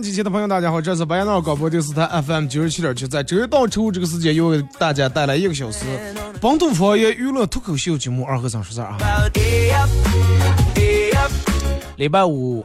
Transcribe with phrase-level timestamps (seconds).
[0.00, 5.84] An 好了啊，沈阳机器的朋友，大家好，这是白杨闹广播电视台 FM 九十七点七，在周一到周五这个时间，又为大家带来一个小时
[6.40, 8.98] 本土方言娱乐脱口秀节目《二和尚说事儿》啊。
[11.96, 12.64] 礼拜五，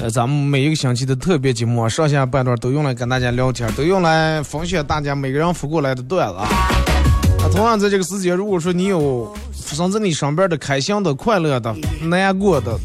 [0.00, 6.48] 呃，咱们每一个星期的特别节目啊，上下半段都用来跟大家聊天，都用来分享大家每个人发过来的段子啊。
[6.48, 12.78] 啊，同样在这个时间，如果说你有发生在你身边的开心的、快乐的、难过的，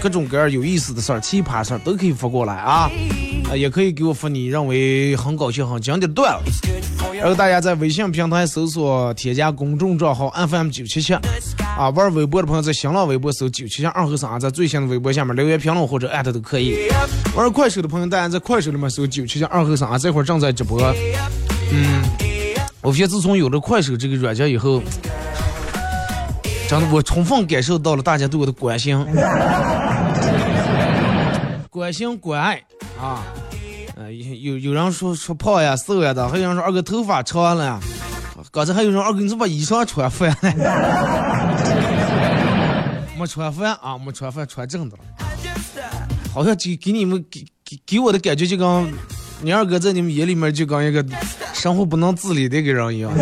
[0.00, 2.90] 各种各样有意思的事儿、奇葩事儿都可以发过来啊，
[3.50, 6.68] 啊，也可以给我发你认为很搞笑、很经典的段子。
[7.14, 16.88] 然后大家在微信平台搜索添加公众账号 FM 九七七，啊，玩微博的朋友在新浪微博搜九七七二和尚，在最新的微博下面留言评论或者艾特都可以。
[17.36, 20.80] 玩快手的朋友，大家在快手里面搜九七七二和尚，啊，这会儿正在直播。
[21.72, 22.02] 嗯，
[22.80, 24.82] 我发现自从有了快手这个软件以后，
[26.92, 28.96] 我充分感受到了大家对我的关心，
[31.70, 32.62] 关心关爱
[33.00, 33.24] 啊。
[33.96, 37.78] 呃，有有人说说胖呀、瘦呀的，还有人说二哥头发长了呀。
[38.50, 40.36] 刚才还有人二哥你怎么把衣裳穿反了？
[43.18, 45.02] 没穿反啊，没穿反，穿正的了。
[46.32, 48.92] 好像给给你们给给给我的感觉就跟
[49.42, 51.04] 你二哥在你们眼里面就跟一个
[51.52, 53.12] 生活不能自理的一个人一样。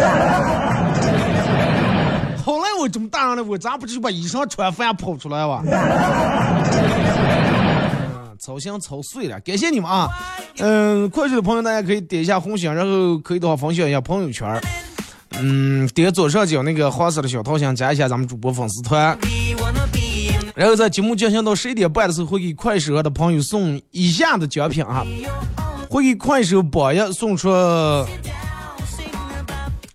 [2.91, 5.63] 这么大人了，我咋不就把衣裳穿反跑出来哇？
[8.39, 10.09] 操心操碎了，感谢你们啊！
[10.61, 14.59] 嗯，快手的朋友大家可以点一下红心，然后可以的话分享一下朋友圈。
[15.39, 19.17] 嗯，点左上角那个黄色的小桃心，加一下咱们主播粉丝团。
[20.55, 25.05] 然后在节目进行到十一点半的时候，会给快手上的朋友送以下的奖品啊，
[25.91, 27.51] 会给快手榜一送出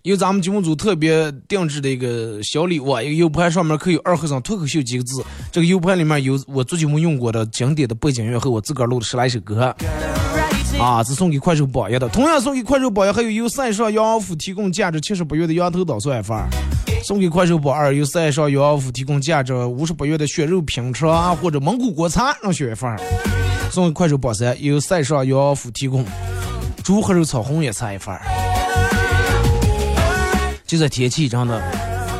[0.06, 9.74] 有咱们节目组特别定制的一个小礼物，一个 U 盘上面刻有“二和尚脱口秀”几个字，这个 U 盘里面有我做节目用过的经典的背景音乐和我自个儿录的十来首歌。
[10.78, 12.08] 啊，是送给快手榜一的。
[12.08, 16.48] 同样送给快手榜一，还有由赛上杨府提供价值七十八元的羊头捣蒜饭儿。
[17.02, 22.96] 送给快手榜二，由赛上杨府提供价值五十八元的血肉拼车，或者蒙古国餐让选一份。
[23.72, 26.04] 送给快手榜三，由赛上杨府提供
[26.84, 28.16] 猪和肉炒红叶菜一份。
[30.66, 31.62] 就在天气，真的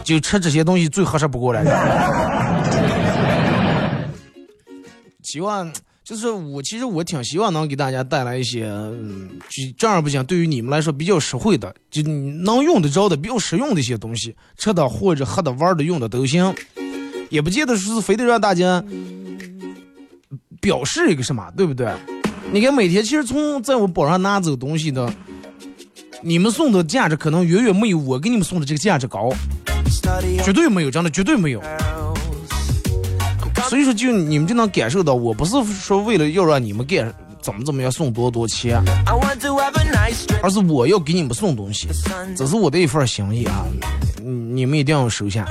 [0.05, 1.63] 就吃这些东西最合适不过了。
[5.23, 5.71] 希望
[6.05, 16.55] 就是我，其实我挺希望能给大家带来一些，嗯，就正儿八经对于你们来说比较实惠的，就能用得着的、比较实用的一些东西，吃的或者喝的、玩的、用的都行，
[17.29, 18.83] 也不见得是非得让大家
[20.61, 21.93] 表示一个什么，对不对？
[22.53, 25.13] 你看每天其实从在我包上拿走东西的，
[26.23, 29.31] 你们送的价值可能远远没有我给你们送的这个价值高，
[30.43, 31.63] 绝对没有，真的绝对没有。
[33.69, 38.83] 所以说，就你们就能感受到，我不是说为了要让你们干怎么怎么样送多多钱.
[40.43, 41.89] 而是我要给你们送东西
[42.37, 43.81] 这是我的一份心意啊，嗯
[44.57, 45.47] 你们一定要收下。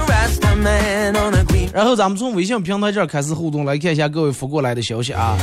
[1.72, 5.38] 然后咱们从微信平台这儿开始互动，来看一下各位发过来的消息啊。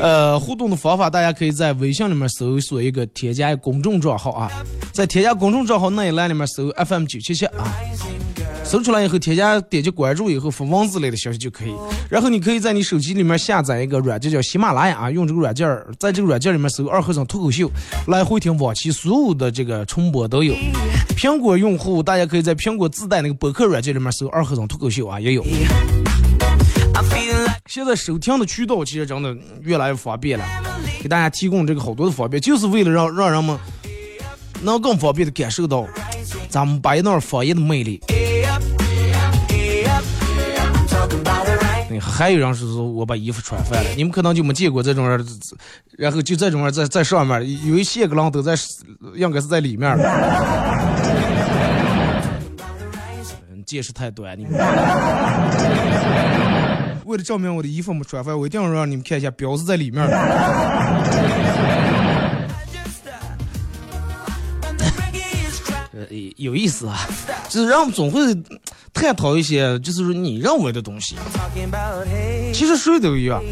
[0.00, 4.48] 呃，互动的方法，大家可以在微信里面搜索一个添加公众账号啊，
[4.92, 7.74] 在添加公众账号那一栏里面搜 FM 九七七啊，
[8.68, 11.74] 搜出来以后添加点击关注以后发文字类的消息就可以。
[12.10, 17.70] 然后你可以在你手机里面下载一个软件叫喜马拉雅啊，用这个软件儿，在这个软件里面搜二和尚脱口秀，
[18.08, 20.54] 来回听往期所有的这个重播都有。
[21.16, 25.42] 苹果用户大家可以在苹果自带那个播客软件里面搜二和尚脱口秀啊，也有。
[27.66, 30.44] 现在收听的渠道其实真的越来越方便了，
[31.02, 33.58] 给大家提供这个好多的方便，就是为了让让人们
[34.62, 35.86] 能更方便的感受到
[36.50, 37.98] 咱们白那儿方言的魅力。
[42.00, 45.26] 还有人是说我把衣服穿反了，你们可能就没见过这种人，
[45.96, 48.54] 然后就这种人在在上面，有一些个人都在，
[49.14, 49.96] 应该是在里面。
[53.66, 54.52] 见识太短，你们。
[57.04, 60.16] 为了证明我的衣服没穿反，我一定要让你们看一下表是在里面的。
[65.98, 66.06] 呃，
[66.36, 66.96] 有意思啊，
[67.48, 68.20] 就是人们总会
[68.94, 71.16] 探讨一些，就是说你认为的东西。
[72.52, 73.42] 其实谁都一样。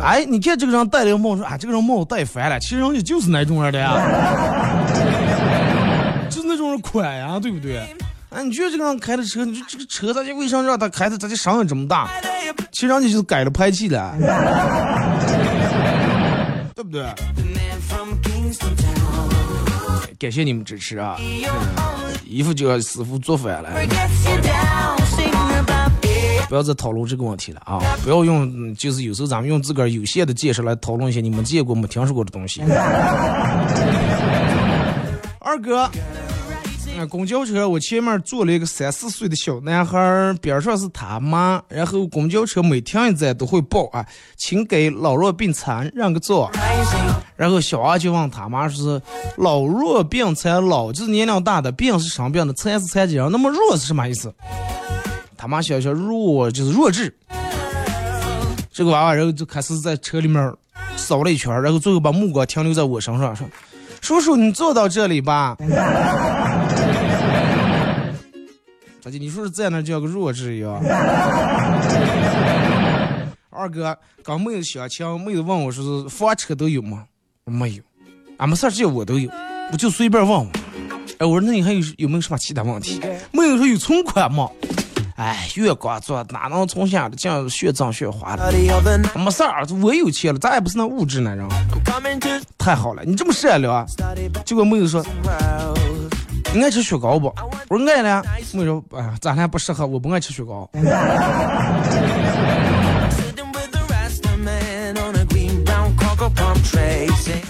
[0.00, 2.60] 哎，你看这个人戴了个帽，说啊，这个人帽子戴反了。
[2.60, 3.96] 其实人家就是那种人的呀，
[6.30, 7.78] 就是那种人宽呀，对不对？
[8.30, 12.08] 哎，你觉得这个人开的车，你说这个车咋就为啥让他开的，咋就声音这么大？
[12.72, 14.14] 其实人家就是改了排气了，
[16.74, 17.06] 对不对？
[20.18, 21.16] 感谢你们支持啊！
[22.24, 23.70] 衣服就要师傅做反了，
[26.48, 27.78] 不要再讨论这个问题了啊！
[28.02, 32.62] 不要用，就是有时候咱们用自个儿有限的见识来讨论一些你们见过没听说过的东西。
[35.40, 35.90] 二哥。
[37.04, 44.06] 公交车，我前面坐了一个三四岁的小男孩，边上是他妈，然后公交车每停一站都会报啊，
[44.36, 46.50] 请给老弱病残让个座。
[47.34, 49.02] 然后小娃就问他妈说
[49.36, 54.32] ：“老弱病残，老就是年龄大的，病是生病的，残是残疾人，那么弱是什么意思？”
[55.36, 57.14] 他妈想想弱就是弱智。
[58.72, 60.52] 这个娃娃然后就开始在车里面
[60.96, 63.46] 扫了一圈，然后最后把目光停留在我身上说
[64.00, 65.56] ：“叔叔，你坐到这里吧。”
[69.06, 69.18] 咋的？
[69.18, 70.74] 你说是在那叫个弱智一样？
[73.50, 77.04] 二哥，刚妹子相亲，妹子问我说是房车都有吗？
[77.44, 77.82] 没有，
[78.38, 79.30] 俺们事儿这些我都有，
[79.70, 80.48] 我就随便问问。
[81.18, 83.00] 哎，我说那你还有有没有什么其他问题？
[83.32, 84.50] 妹子说有存款吗？
[85.16, 88.52] 哎，月光族哪能从下的这样血脏血花的？
[89.14, 91.48] 没事儿，我有钱了，咱也不是那物质男人。
[92.58, 93.86] 太好了，你这么善良。
[94.44, 95.02] 结果妹子说。
[96.56, 97.30] 你爱吃雪糕不？
[97.68, 98.24] 我说爱了。
[98.54, 100.66] 我说哎呀，咱俩不适合，我不爱吃雪糕。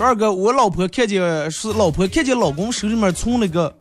[0.01, 3.73] 二哥，我老婆看见是老婆看见老公手里面存了个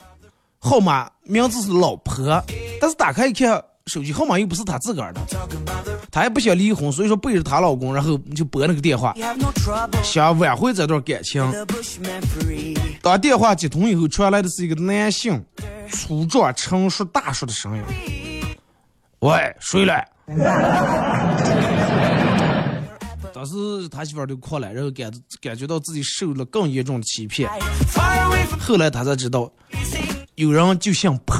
[0.59, 2.43] 号码，名字是老婆，
[2.79, 5.21] 但是打开一看，手机号码又不是她自个儿的。
[6.11, 9.13] 她也不想离婚，所以说背着她老公，然后就拨那个电话，
[10.03, 11.43] 想挽回这段感情。
[13.01, 15.43] 打电话接通以后，传来的是一个男性
[15.91, 17.83] 粗壮、成熟、大叔的声音
[19.21, 20.07] ：“喂，谁来？”
[23.31, 25.11] 当时他媳妇儿就哭了，然后感
[25.41, 27.47] 感觉到自己受了更严重的欺骗。
[28.59, 29.51] 后来他才知道，
[30.33, 31.37] 有人就姓婆，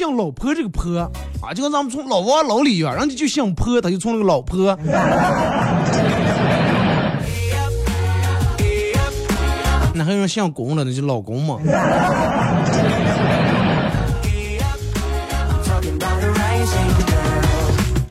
[0.00, 0.98] 就像老婆这个婆
[1.42, 4.74] 啊，就跟咱们从老王老李一样，人家就像婆，他就从那个老婆。
[9.92, 11.58] 那还有人像公了，那就老公嘛。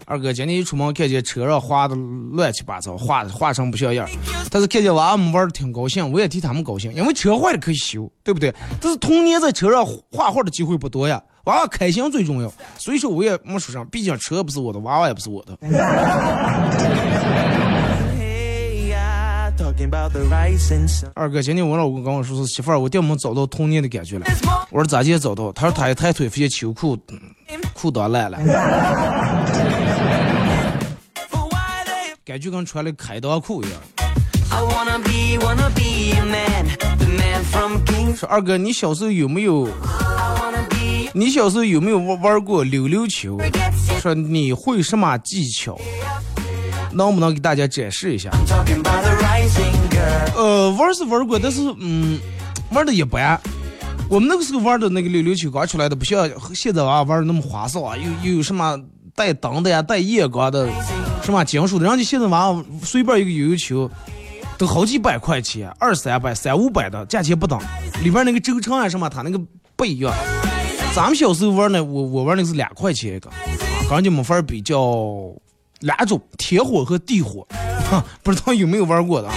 [0.05, 1.95] 二哥今天一出门，看见车上画的
[2.33, 4.07] 乱七八糟，画画成不像样。
[4.51, 8.53] 但是看见娃娃们玩的挺高兴，我也替他们高兴，因为车坏了可以修，对不对？
[8.79, 12.53] 但是童年在车上画画的机会不多呀，娃娃开心最重要。
[12.77, 15.57] 所以说我也没说啥，毕竟车不是我的，娃娃也不是我的。
[21.15, 24.25] 二哥，今天我老公跟我说是媳妇儿，我怎么找到童年的感觉了？
[24.69, 25.51] 我说咋就找到？
[25.53, 26.97] 他说他一抬腿发现秋裤
[27.73, 28.37] 裤裆烂了，
[32.25, 33.81] 感觉跟穿了开裆裤一样。
[38.15, 39.67] 说二哥，你小时候有没有？
[41.13, 43.37] 你小时候有没有玩玩过溜溜球？
[43.99, 45.77] 说你会什么技巧？
[46.93, 48.29] 能不能给大家展示一下？
[50.35, 52.19] 呃，玩是玩过，但是嗯，
[52.71, 53.39] 玩的一般。
[54.09, 58.79] 我们那个时候玩的那个溜溜球刚出来的，不像现在娃玩的那么花哨啊，又又有什么
[59.15, 60.67] 带灯的呀、带夜光的，
[61.23, 61.85] 什么金属的。
[61.85, 63.89] 人家现在娃随便一个悠悠球
[64.57, 67.59] 都好几百块钱，二三百、三五百的价钱不等。
[68.03, 69.39] 里边那个轴承啊什么，它那个
[69.75, 70.13] 不一样。
[70.95, 73.29] 咱们小时候玩呢，我我玩那是两块钱一个，
[73.89, 75.33] 刚就没法比较。
[75.81, 77.47] 两种铁火和地火，
[78.21, 79.29] 不知道有没有玩过的？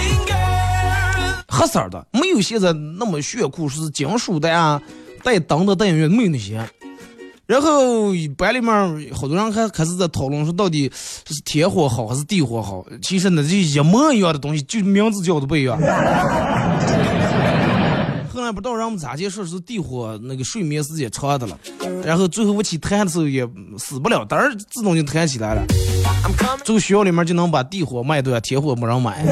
[1.47, 4.81] 黑色的，没有现在那么炫酷，是金属的啊，
[5.23, 6.61] 带灯的、带音乐没有那些。
[7.45, 12.85] 然后班里面好多人还开始在讨论说，到底是天火好还是地火好？
[13.01, 15.79] 其实呢，这一模一样的东西，就名字叫的不一样。
[18.43, 21.57] 后来不知道人们咋介说是地火那个睡眠时间长的了，
[22.03, 23.47] 然后最后我起弹的时候也
[23.77, 25.63] 死不了，当然自动就弹起来了。
[26.65, 29.23] 这个学校里面就能把地火卖断，铁火没人买。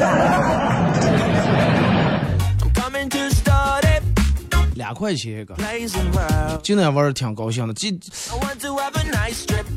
[4.92, 5.54] 两块钱一个，
[6.62, 7.72] 今天玩的挺高兴的。
[7.72, 7.90] 这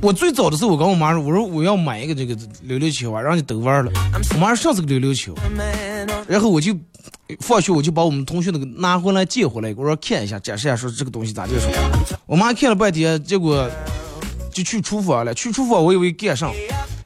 [0.02, 3.90] 我最早的时候，我跟我妈说，我说我要买一个这个溜溜球啊，让你都玩了。
[4.34, 5.34] 我妈说上次个溜溜球，
[6.28, 6.78] 然后我就
[7.40, 11.70] 放学我就把我们同学那个拿回来借回来，我说看一下，展示一下，说这个东西咋介绍。
[12.26, 13.72] 我妈看了半天，结果
[14.52, 15.34] 就去厨房了。
[15.34, 16.52] 去厨房我以为干上，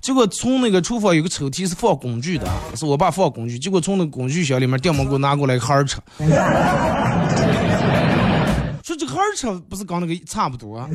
[0.02, 6.02] 结果从那个厨房有个抽屉是放工具的，是我爸放工具，结果从那工具箱里面电门给我拿过来一个哈儿车。
[9.00, 10.86] 说这个二车不是跟那个差不多？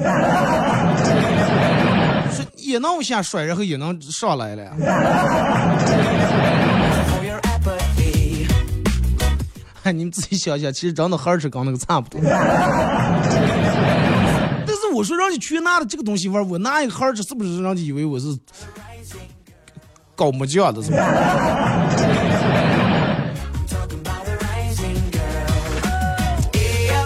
[2.30, 4.62] 是也能往下甩，然后也能上来了。
[9.84, 12.20] 哎，你们自己想想，其实真的二车跟那个差不多。
[14.66, 18.26] 但是我说让你去拿的这个东西玩，我拿一个二车，是不是让你以为我是
[20.14, 20.82] 搞木匠的？
[20.82, 21.83] 是吧？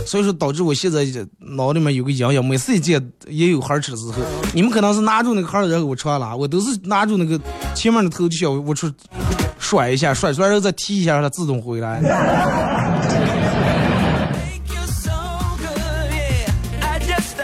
[0.08, 1.04] 所以说导致我现在
[1.38, 4.14] 脑里面有个阴影，每次一见也有孩吃的时候，
[4.54, 7.38] 你们可能是拿住那个孩儿然后我穿了，我都是拿住那个
[7.74, 8.90] 前面的头就想我出
[9.58, 12.00] 甩一下，甩出来然后再踢一下让它自动回来。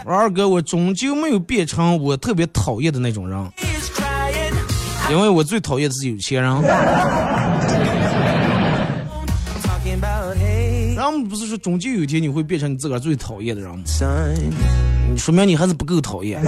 [0.07, 3.39] 我二哥，我终究没有变成我特别讨厌的那种人，
[5.11, 6.51] 因为我最讨厌的是有钱人。
[11.35, 13.85] 不是说终究有一天你会变成你自个儿最讨厌的人吗？
[15.19, 16.41] 说明你还是不够讨厌。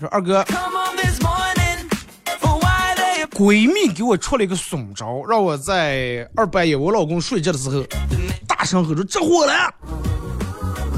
[0.00, 0.44] 说二哥，
[3.36, 7.84] 闺蜜给我出了一个损招，让我在二半夜我老公睡觉的时候，
[8.48, 9.52] 大声吼出着火了，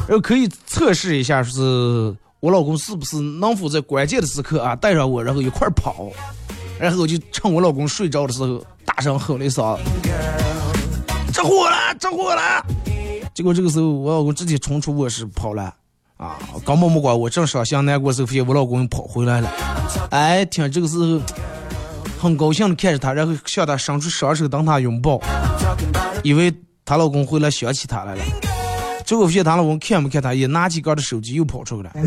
[0.09, 6.11] 然后可以测试一下，是我老公是不是能否在关键的时刻啊带上我，然后一块跑。
[6.81, 9.77] 然后我就趁我老公睡着的时候，大声吼了一声
[11.33, 12.65] ：“着火了，着火了！”
[13.35, 15.75] 结果这个时候，我老公直接冲出卧室跑了。
[16.17, 19.49] 啊，刚把没管，我正伤心难过时候，发现我老公又跑回来了。
[20.11, 21.21] 哎，听这个时候，
[22.21, 25.21] 很高兴的看着他，然后向他伸出双手等他拥抱，
[26.25, 26.53] 以为
[26.85, 28.23] 她老公回来想起她来了。
[29.05, 32.03] 结果发现她老公看不看她，也拿起个的手机又跑出来了。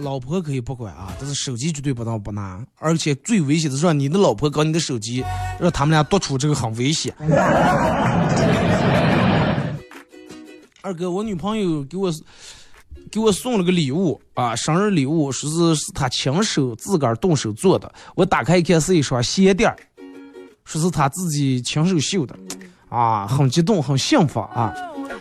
[0.00, 5.24] 老婆可以不管啊，但是手机绝对不能不拿，而且最危险的是让你的老婆搞你的手机，
[5.58, 7.14] 让他们俩独处，这个很危险。
[10.82, 12.10] 二哥，我女朋友给我
[13.10, 17.92] 给我送了个礼物啊，生日礼物，说是是她亲手自个儿动手做的。
[18.14, 19.76] 我打开一看，是一双鞋垫儿
[20.64, 22.34] 说是她自己亲手绣的，
[22.88, 24.72] 啊，很激动，很幸福啊，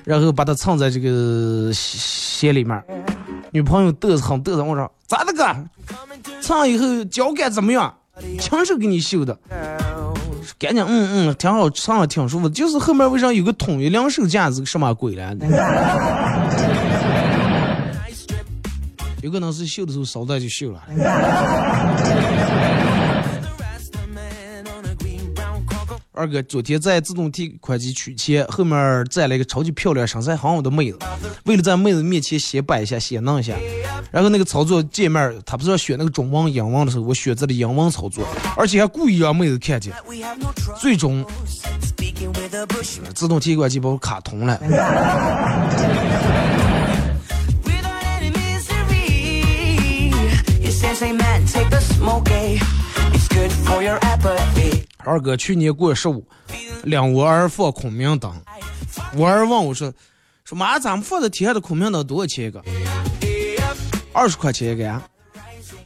[0.06, 2.82] 然后把它藏在这个鞋里面。
[3.52, 5.46] 女朋友嘚瑟很嘚瑟，我说咋的哥？
[6.42, 7.94] 唱以后脚感怎么样？
[8.40, 9.38] 亲手给你绣的，
[10.60, 12.50] 赶紧嗯嗯，挺好，唱的挺舒服。
[12.50, 15.34] 就是后面为啥有个统一两手架子，什么鬼了？
[19.22, 20.82] 有可能是绣的时候捎带就绣了。
[26.20, 31.00] 二哥昨天在自动提款机取钱，后面站了一个超级漂亮、身材很好的妹子。
[31.46, 33.54] 为了在妹子面前显摆一下、显弄一下，
[34.12, 39.94] 然后那个操作界面，他不是要选那个中文、英文的时候，我选择了英文操作，而且还故意让妹子看见。
[40.78, 41.26] 最终，
[43.16, 44.60] 自动提款机把我卡通了。
[54.98, 56.26] 二哥去年过十五，
[56.84, 58.32] 领我儿放孔明灯，
[59.16, 59.92] 我儿问我说
[60.46, 62.62] ：“说妈，咱们放在天上的孔明灯多少钱一个？
[64.14, 65.02] 二十块钱一个呀？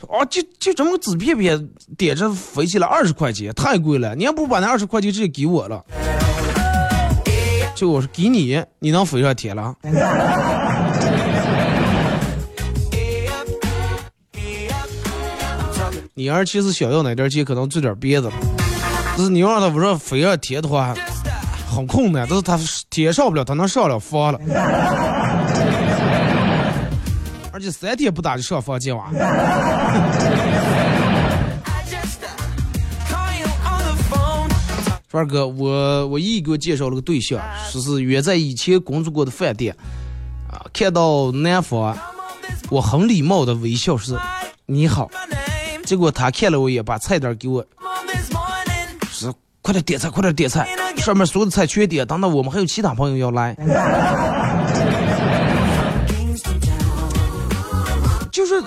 [0.09, 5.83] 哦，就就这么个纸片片点着飞起来，二十块钱太贵了，你要不把那二十块钱直接给我了？
[7.75, 9.75] 就我说给你，你能飞上天了？
[16.15, 18.31] 你儿其实想要哪点钱，可能做点别的。
[19.17, 20.93] 但是你让他不说飞上天的话，
[21.67, 22.27] 很困难。
[22.29, 22.55] 但是他
[22.91, 24.39] 天上不了，他能上了房了。
[27.51, 29.09] 而且三天不打就上房见娃。
[35.09, 37.41] 说二哥，我我姨给我介绍了个对象，
[37.71, 39.75] 说是约在以前工作过的饭店，
[40.47, 41.97] 啊，看到男方，
[42.69, 44.15] 我很礼貌的微笑是
[44.67, 45.09] 你好，
[45.85, 47.65] 结果他看了我一眼，把菜单给我，
[49.11, 53.55] 是快点点菜，快点点菜，上面所有的菜全点，等等我们还有其他朋友要来，
[58.31, 58.63] 就是。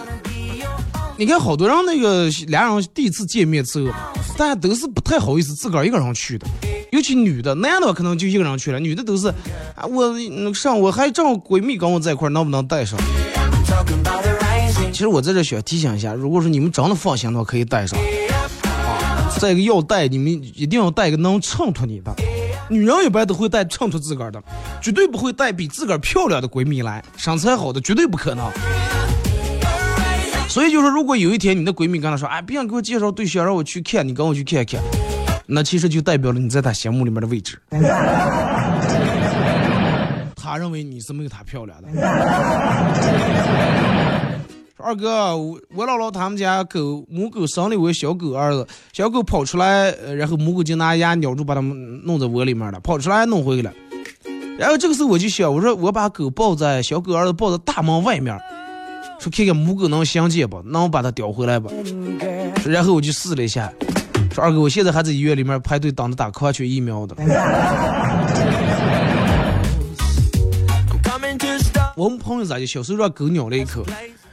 [1.18, 3.98] 你看，好多人那个俩人第一次见面之后，
[4.36, 6.46] 大家都是不太好意思自个儿一个人去的，
[6.92, 9.28] 尤其女的，男的可能就一个人去了，女的都是
[9.74, 10.14] 啊，我
[10.52, 13.00] 上我还正好闺蜜跟我在一块，能不能带上？
[14.96, 18.00] 其实我在这需要提醒一下，如果说你们真的放心的话，可以带上。
[18.64, 22.10] 啊，再一个要带，你们一定要带一个能衬托你的。
[22.70, 24.42] 女人一般都会带衬托自个儿的，
[24.80, 28.50] 绝对不会带比自个儿漂亮的闺蜜来，身材好的绝对不可能。
[30.48, 34.80] 所以就说，如果有一天你的闺蜜跟她说：“哎，别人给我介绍对象，让我去看，你跟我去看看。”
[35.44, 37.60] 那其实就代表了你在她心目里面的位置。
[40.34, 41.88] 他认为你是没有她漂亮的。
[44.76, 53.72] 说二哥，我姥姥他们家狗母狗生了我小狗儿子，小狗跑出来，然后母狗就拿牙咬住，把它们弄在窝里面了，跑出来弄回来了。
[54.58, 58.38] 然后这个时候我就想，我说我把狗抱在小狗儿子抱在大门外面。
[59.18, 60.60] 说看看母狗能相见不？
[60.60, 61.70] 能把它叼回来吧？
[62.66, 63.72] 然后我就试了一下，
[64.30, 67.16] 说二哥，我现在还在医院里面排队等着打狂犬疫苗的。
[71.96, 73.82] 我们朋友咋就小时候让狗咬了一口？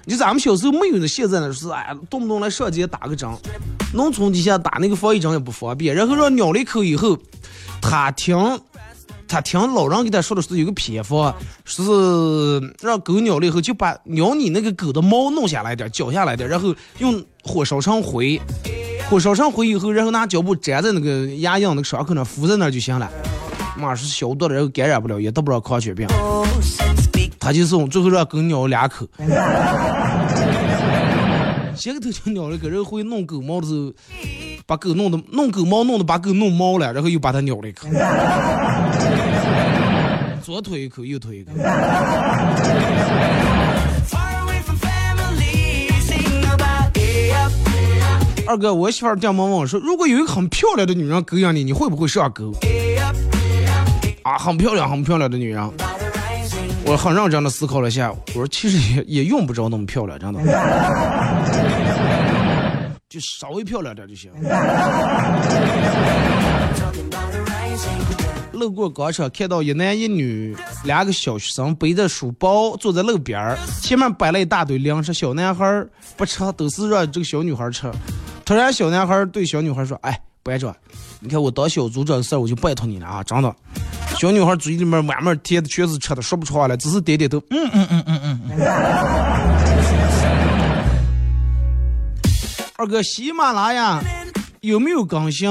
[0.06, 3.30] 你咱们小时候没有那现在那是哎，动不动来上街打个针，
[3.94, 7.18] 农村底下打那个防疫针也不方便，然后让咬了一口以后，
[7.82, 8.38] 他听。
[9.26, 11.34] 他听老人给他说的是有个偏方，
[11.66, 11.82] 是
[12.82, 18.40] 让狗咬了以后就把咬你那个狗的毛弄下来点，绞下来点，然后用火烧成灰，
[19.10, 23.10] 火烧成灰以后，然后拿胶布粘在那个牙印那个伤口那敷在那就行了，
[23.84, 26.08] 马是消毒的，然后感染不了，也得不了狂犬病。
[27.40, 29.06] 他就送，最后让狗咬了两口，
[31.76, 33.92] 先个头就咬了个，然后会弄狗毛的时候，
[34.66, 37.90] 把狗弄的弄狗毛弄的把狗弄毛了，然后又把它咬了一口。
[40.42, 41.52] 左腿一口，右腿一口。
[48.46, 52.52] 二哥，我媳妇儿这样问我说：“如果有一个很漂亮的女人勾引你，你会不会上钩？”
[54.24, 55.70] 啊，很漂亮、很漂亮的女人，
[56.86, 60.40] 我很认真的思考了一下，我说：“其实也也用不着那么漂亮，真的，
[63.10, 64.32] 就稍微漂亮点就行。”
[68.54, 70.56] 路过广场，看到一男一女
[70.86, 75.14] 两个小学生背着书包坐在路边儿，前面摆了一大堆零食。
[75.14, 77.92] 小男孩不吃，都是让这个小女孩吃。
[78.46, 80.74] 突然，小男孩对小女孩说：“哎，班长，
[81.20, 83.54] 你看我当小组长的事儿，我就拜托你了啊，真的。”
[84.18, 87.40] 小女孩嘴里面满满甜的，全是吃的，说不出话来，只是点点头。
[87.50, 88.40] 嗯嗯嗯嗯嗯。
[92.78, 94.02] 二哥，喜马拉雅
[94.62, 95.50] 有没有更新？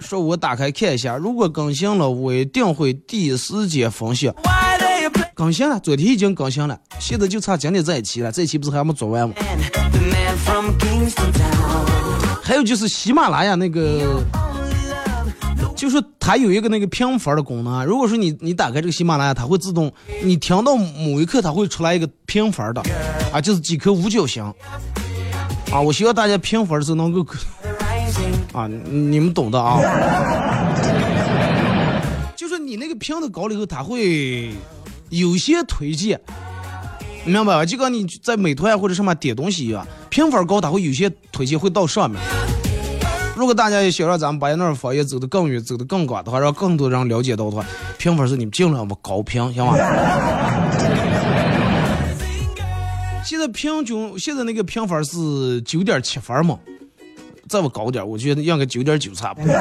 [0.00, 4.34] 说我打开看一下，如果更新了，我一定会第一时间分享。
[5.34, 8.30] 更新了，昨天已经更新了，现在就差今天这一期了。
[8.30, 9.34] 这一期不是还没做完吗？
[12.42, 14.22] 还有就是喜马拉雅那个，
[15.74, 17.84] 就是它有一个那个评分的功能啊。
[17.84, 22.82] 如果说你你打开这个喜马拉雅，它会自动，你听到某一刻它会出来一个评分的，
[23.32, 24.42] 啊，就是几颗五角星。
[25.72, 27.26] 啊，我希望大家评分的时候能够。
[28.52, 29.80] 啊，你们懂的啊，
[32.36, 34.52] 就是你那个评的高了以后，它会
[35.08, 36.20] 有些推荐，
[37.24, 37.64] 明白吧？
[37.66, 42.20] 就跟你在美团或者什么点东西一样，评分高，它会有些推荐会到上面。
[43.36, 47.66] 如果大家也想让咱们把那儿方言走得更远、走得更广的话，让更多人了解到的话，
[47.98, 49.74] 评分是你们尽量不高评，行吗？
[53.24, 56.58] 现在平均现在那个评分是九点七分嘛？
[57.48, 59.52] 再不高点，我觉得应该九点九差不多。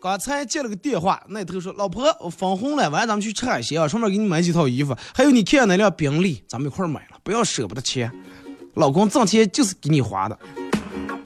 [0.00, 4.96] 刚才接了个电话，那头说：“老婆，我分红了，晚上咱们去吃海鲜啊，顺便给你买几套衣服。
[5.14, 8.10] 还有你看那辆宾利，咱们一块买了，不要舍不得钱。
[8.74, 10.38] 老公挣钱就是给你花的。”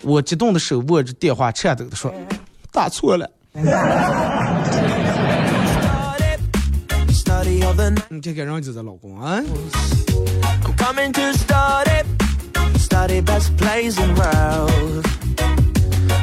[0.07, 2.15] 我激动的手握着电话，颤抖的说
[2.71, 3.29] ：“打错了。”
[8.09, 9.43] 你看看人家的老公啊。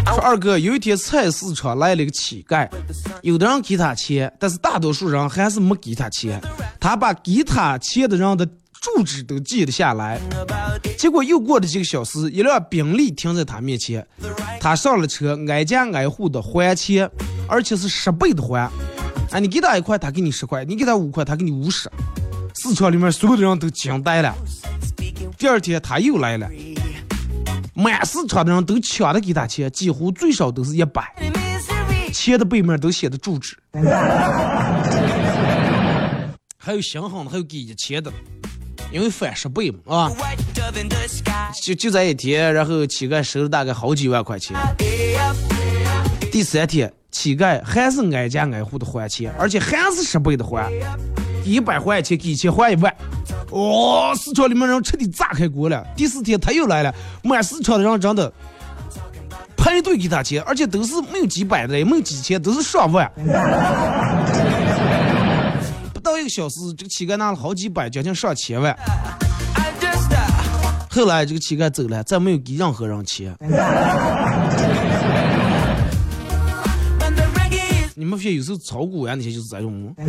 [0.05, 2.69] 说二哥，有一天菜市场来了个乞丐，
[3.21, 6.39] 有的人给他钱，但是大多数人还是没给他钱。
[6.79, 8.47] 他把给他钱的人的
[8.83, 10.19] 住址都记得下来。
[10.97, 14.05] 结果又过了几个小时，一辆宾利停在他面前，
[14.59, 17.09] 他上了车，挨家挨户的还钱，
[17.47, 18.69] 而且是十倍的还。
[19.31, 21.89] 啊，你给他一块，他给你十块；你给他五块，他给你五十。
[22.55, 24.35] 市场里面所有的人都惊呆了。
[25.37, 26.49] 第二天他又来了，
[27.73, 31.15] 满市场的人都抢着给他钱，几乎最少都是一百。
[32.11, 33.57] 钱的背面都写的住址，
[36.57, 38.13] 还有心狠的，还有给一千的，
[38.93, 40.11] 因为翻十倍嘛，啊。
[41.61, 44.55] 就就在一天，然后乞丐收了大概好几万块钱。
[46.31, 46.93] 第三天。
[47.13, 50.73] 乞丐还是挨家挨户的还钱，而且还是十倍的还，
[51.45, 52.91] 一百块钱，给一千还一万。
[53.51, 55.85] 哦，市场里面人彻底炸开锅了。
[55.95, 58.33] 第四天他又来了，满市场的人真的
[59.55, 63.09] 排队给他钱，而且都是没有几百的，也没有几千，都是上万。
[66.23, 68.75] 个小时，这个乞丐拿了好几百，将近上千万。
[70.89, 73.35] 后来这个乞丐走了，再没有给任何人钱。
[77.95, 79.93] 你们发现有时候炒股呀那些就是这种吗。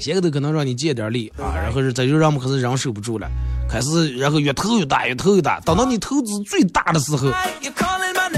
[0.00, 3.28] 先个都可能让你借点力啊，然后是这就让我们开始忍受不住了，
[3.68, 7.30] 开始然后越投越大，越投越大，等到你投资最大的时候，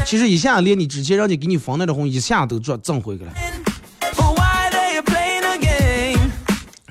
[0.04, 3.32] 其实一下连你之前让你给你分那的红一下都赚挣回去了。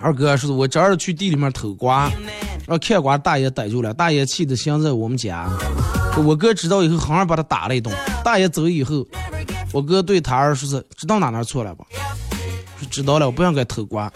[0.03, 2.11] 二哥说：“我侄儿去地里面偷瓜，
[2.65, 5.47] 让看瓜大爷逮住了，大爷气得想在我们家。”
[6.25, 7.95] 我哥知道以后，狠狠把他打了一顿。
[8.23, 9.05] 大爷走以后，
[9.71, 11.85] 我哥对他儿说是知道哪哪错了吧？
[12.79, 14.11] 说知道了，我不想给偷瓜。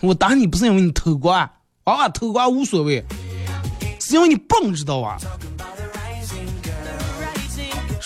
[0.00, 1.48] 我打你不是因为你偷瓜
[1.84, 3.02] 啊，偷瓜无所谓，
[4.00, 5.16] 是因为你笨，知道吧？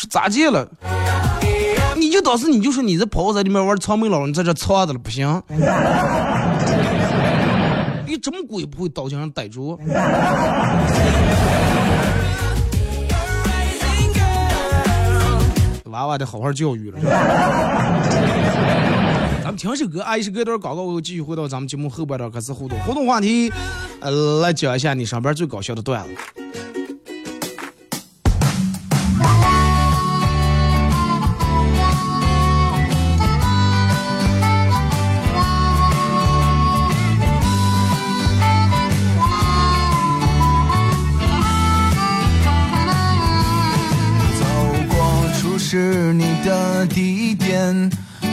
[0.09, 0.69] 咋地了？
[1.97, 5.43] 你就当时你就说你在跑在里面玩藏没老你在这藏着了，不行。
[8.07, 9.79] 你这么鬼不会刀枪上逮住？
[15.91, 16.99] 娃娃得好好教育了。
[19.43, 22.79] 咱们听首歌，啊，一首歌段广告，我继续回到咱们节目后半段开始互动。
[22.81, 23.53] 互动话题，
[24.01, 26.11] 呃，来讲一下你上班最搞笑的段子。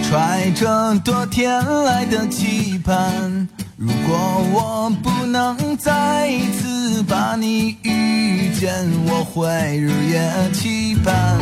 [0.03, 3.47] 揣着多天来的期盼。
[3.77, 4.17] 如果
[4.53, 8.71] 我不能再一次把你遇见，
[9.07, 11.37] 我会日夜期盼。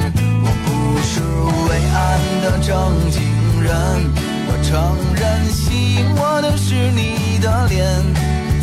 [0.46, 0.70] 我不
[1.02, 1.22] 是
[1.70, 2.72] 伟岸的正
[3.12, 3.22] 经
[3.62, 3.72] 人，
[4.48, 4.72] 我承
[5.16, 7.84] 认吸引我的是你的脸。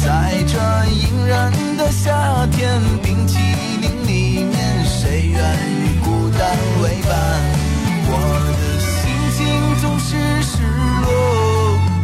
[0.02, 0.58] 在这
[0.90, 3.38] 阴人的夏天，冰淇
[3.80, 5.38] 淋里面，谁愿
[5.68, 6.08] 与孤？
[6.40, 6.48] 单
[6.82, 7.12] 为伴，
[8.08, 8.12] 我
[8.56, 8.69] 的
[9.40, 9.48] 心
[9.80, 11.08] 总是失落。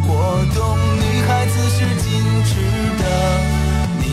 [0.09, 0.11] 我
[0.55, 0.57] 懂
[0.97, 2.05] 女孩子是矜
[2.49, 2.49] 持
[2.97, 3.03] 的，
[3.99, 4.03] 你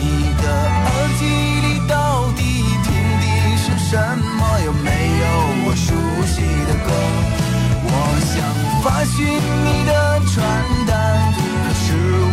[0.41, 0.43] 的
[0.85, 1.25] 耳机
[1.65, 2.39] 里到底
[2.85, 2.87] 听
[3.21, 3.23] 的
[3.57, 3.97] 是什
[4.37, 4.39] 么？
[4.65, 4.89] 有没
[5.21, 5.25] 有
[5.65, 5.87] 我熟
[6.27, 6.35] 悉
[6.69, 6.87] 的歌？
[7.87, 7.89] 我
[8.29, 8.33] 想
[8.83, 9.91] 发讯你的
[10.31, 10.33] 传
[10.85, 11.33] 单，
[11.65, 11.85] 可是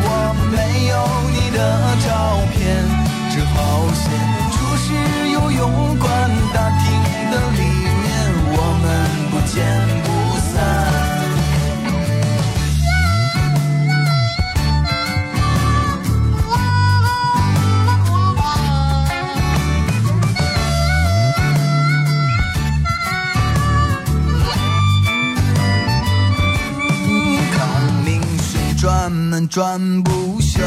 [0.04, 0.06] 我
[0.52, 0.54] 没
[0.92, 0.94] 有
[1.32, 1.58] 你的
[2.04, 2.06] 照
[2.52, 2.60] 片，
[3.30, 3.56] 只好
[3.94, 4.04] 先
[4.52, 4.84] 出示
[5.32, 6.08] 游泳馆
[6.52, 6.84] 大厅
[7.30, 7.60] 的里。
[8.02, 8.10] 面，
[8.54, 8.84] 我们
[9.30, 9.91] 不见。
[28.92, 30.60] 水专门转不休，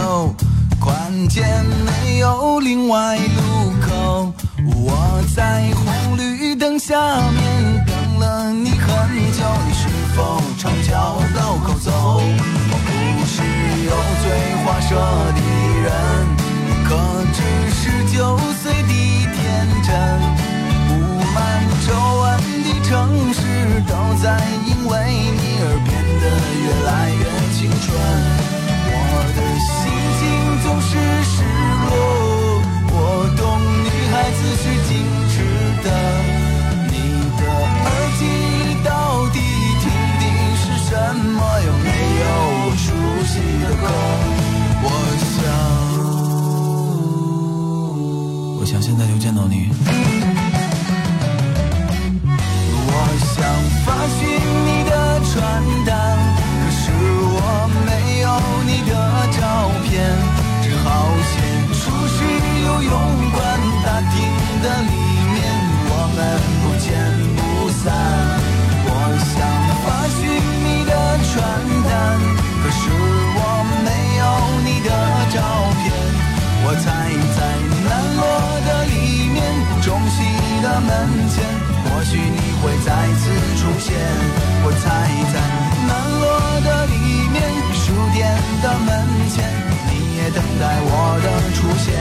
[0.79, 1.45] 关键
[1.85, 4.33] 没有另外路口。
[4.65, 6.95] 我在红绿灯下
[7.29, 7.95] 面等。
[8.19, 8.87] 了你很
[9.31, 11.91] 久，你是否常朝道口走？
[12.71, 12.89] 我不
[13.27, 13.35] 是
[13.85, 13.91] 油
[14.23, 14.25] 嘴
[14.63, 14.89] 滑舌
[15.35, 15.39] 的
[15.83, 15.87] 人，
[16.87, 16.89] 可
[17.31, 17.37] 只
[17.75, 18.17] 是九
[18.63, 18.91] 岁的
[19.35, 19.37] 天
[19.83, 19.87] 真。
[20.87, 20.91] 布
[21.35, 21.37] 满
[21.85, 21.89] 皱
[22.21, 22.24] 纹
[22.87, 23.41] 城市
[23.87, 25.89] 都在因为你而变
[26.21, 26.23] 得
[26.61, 27.21] 越来越
[27.57, 27.83] 青春。
[28.87, 28.93] 我
[29.33, 29.73] 的心
[30.19, 30.21] 情
[30.61, 30.93] 总是
[31.25, 31.33] 失
[31.89, 31.91] 落，
[32.93, 32.95] 我
[33.35, 33.41] 懂
[33.83, 34.87] 女孩子是矜
[35.31, 35.35] 持
[35.83, 35.87] 的。
[36.91, 36.95] 你
[37.39, 37.41] 的
[37.81, 37.87] 耳
[38.19, 38.21] 机
[38.83, 38.89] 到
[39.33, 39.35] 底
[39.81, 39.83] 听
[40.21, 40.23] 的
[40.61, 40.89] 是什
[41.33, 41.41] 么？
[41.65, 41.89] 有没
[42.21, 42.23] 有
[42.61, 42.87] 我熟
[43.25, 43.83] 悉的歌？
[44.83, 44.87] 我
[45.33, 45.43] 想，
[48.59, 49.73] 我想现在就见到你。
[82.85, 83.97] 再次出现
[84.63, 84.85] 我猜
[85.33, 85.41] 在
[85.87, 85.89] 南
[86.21, 86.23] 锣
[86.61, 86.93] 的里
[87.33, 87.41] 面，
[87.73, 87.81] 书
[88.13, 88.29] 店
[88.61, 88.87] 的门
[89.33, 89.41] 前，
[89.89, 91.97] 你也等待我的出现。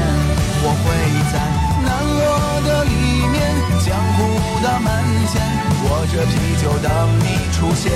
[0.60, 0.84] 我会
[1.32, 1.34] 在
[1.80, 2.20] 南锣
[2.68, 2.92] 的里
[3.32, 3.34] 面，
[3.80, 4.28] 江湖
[4.62, 4.92] 的门
[5.32, 5.40] 前，
[5.84, 6.86] 握着啤酒等
[7.18, 7.88] 你出现。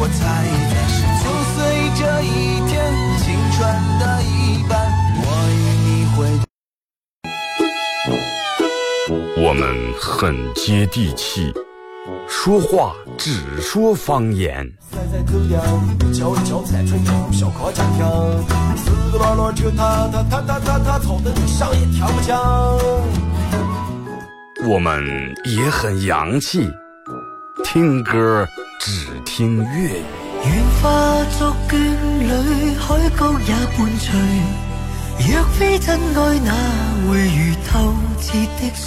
[0.00, 0.18] 我猜
[0.70, 1.56] 在十九岁
[1.94, 2.82] 这一天，
[3.22, 3.56] 青春
[4.00, 4.90] 的一半，
[5.22, 6.18] 我与你会。
[9.40, 9.62] 我们
[10.00, 11.54] 很接地气，
[12.28, 14.70] 说话只说方言。
[24.66, 26.68] 我们也很洋气，
[27.64, 28.46] 听歌
[28.80, 30.02] 只听粤语。
[30.44, 31.76] 愿化作眷
[32.18, 34.06] 侣，海角也伴隨。
[35.18, 36.52] 若非真爱，哪
[37.08, 38.86] 会如透徹的水？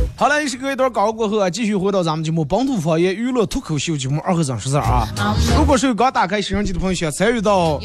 [0.21, 5.07] 好了，也是隔一段广告过后啊，继续回到咱们节目《本土方言娱乐脱口秀》节目二和尚说事儿啊。
[5.57, 7.81] 如果是有刚打开摄像机的朋友，想参与到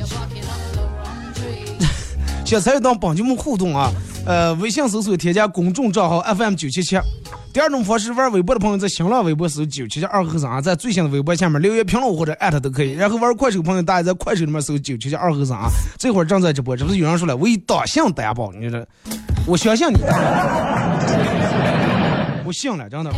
[2.45, 3.91] 想参与到本节目互动啊，
[4.27, 6.99] 呃，微信搜索添加公众账号 FM 九七七。
[7.55, 12.93] 第二种方式，玩微博的朋友在新浪微博搜九七七二和尚啊，在最新的微博下面留言评论或者艾特都可以。
[12.93, 16.77] 然后玩快手朋友，大家在快手里面搜九七七二和尚啊，这会儿正在直播。
[16.77, 18.87] 这不是有人说了，为党性担保，你这，
[19.47, 19.95] 我相信你，
[22.47, 23.11] 我信了，真的。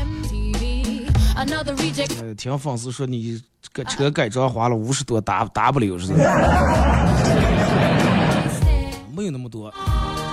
[2.21, 6.19] 呃，听粉丝说你这个车改装花了五十多 W 是吧？
[9.15, 9.73] 没有那么多，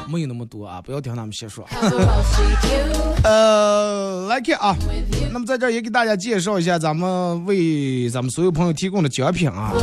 [0.08, 0.82] 没有那么多啊！
[0.82, 1.68] 不要听他们瞎说。
[3.24, 4.76] 呃，来看啊，
[5.34, 9.74] 那么在这儿也给大家介绍一下咱们为咱们所有朋友提供的奖品啊。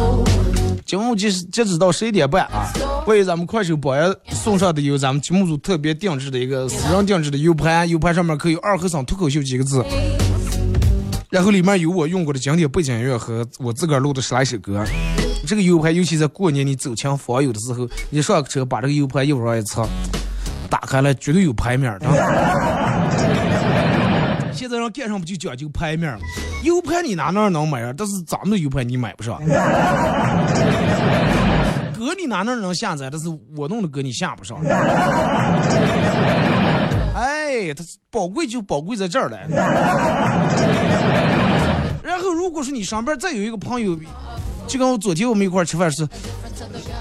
[0.92, 2.70] 节目截止截止到十一点半啊，
[3.06, 9.82] 为咱们快手榜样送上的有咱们节目组特别定制的一个私人定制的 U 盘，U 盘上面刻有“二和尚脱口秀”几个字，
[11.30, 14.84] 然后里面有我用过的经典背景音乐和我自个儿录的十来首歌。
[15.46, 19.88] 这个 U 盘，尤其在过年你走亲访友的时候，你上车把这个 U 盘一往上一插，
[20.68, 23.51] 打开来绝对有排面的。
[24.54, 26.20] 现在让电上不就讲究排面吗
[26.62, 27.92] ？U 盘你哪哪能买啊？
[27.96, 29.38] 但是咱们的 U 盘你买不上。
[31.96, 33.08] 歌你哪哪能下载？
[33.10, 34.58] 但是我弄的歌你下不上。
[37.14, 39.38] 哎，它宝贵就宝贵在这儿了。
[42.02, 43.98] 然后，如果是你上边再有一个朋友，
[44.66, 46.06] 就跟我昨天我们一块吃饭是，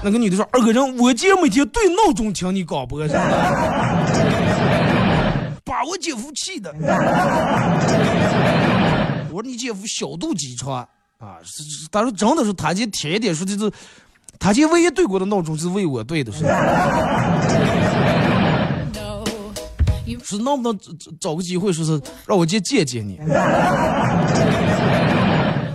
[0.02, 3.06] 那个女的说：“二哥人，我姐每天对闹钟听你广播，
[5.84, 6.72] 我姐夫气的。
[9.32, 10.86] ”我说：“你姐夫小肚鸡肠啊！”
[11.90, 13.72] 他说：“真的是他姐天天说的是，
[14.38, 16.44] 他姐唯一对过的闹钟是为我对的，是。”
[20.24, 20.78] 是能不能
[21.18, 23.18] 找个机会，说是让我姐见见你？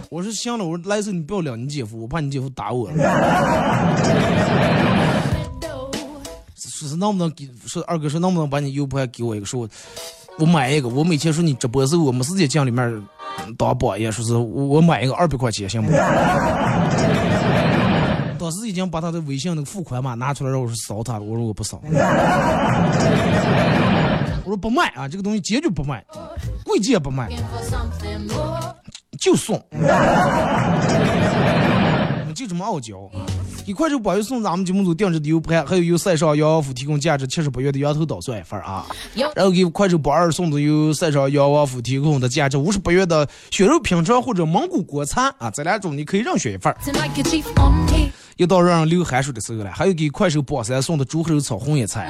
[0.09, 2.89] 我说行了，我说来时候你不要领你姐夫，我怕你姐夫打我。
[6.77, 9.69] 说是能不能给说二哥说能不能把你 U 盘给我一个，说我
[10.37, 13.03] 我买一个，我每天说你直播时候，我没时间进里面
[13.57, 15.91] 当榜样，说是我我买一个二百块钱行不？
[18.39, 21.81] 当时已经把他的微信那个付款码拿出来让我说扫他了，我说我不扫，
[24.43, 26.05] 我说不卖啊，这个东西坚决不卖，
[26.63, 27.27] 贵贱不卖。
[29.19, 29.59] 就送，
[32.27, 32.93] 你就这么傲娇。
[33.67, 38.85] 给快手榜一送咱们节目组定制的 U 盘，还有由赛上杨王府提供价值七十八元的羊头捣蒜一份儿啊。
[39.35, 46.73] 然后给快手榜二送的由赛上杨王府提供的价值五十八元的血肉品尝或者蒙古国餐啊，这两种你可以任选一份.
[48.37, 52.09] 又到让人流汗水的时候了，还有给快手榜三送的猪肉炒红叶菜.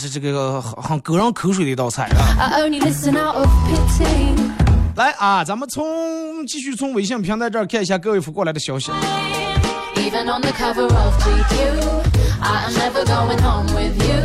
[0.00, 2.48] 这这个很很勾人口水的一道菜啊。
[4.96, 8.90] 来啊，咱们从继续从微信平台这儿看一下各位发过来的消息。
[10.00, 11.52] Even on the cover of GQ.
[12.40, 14.22] I am never going home with you.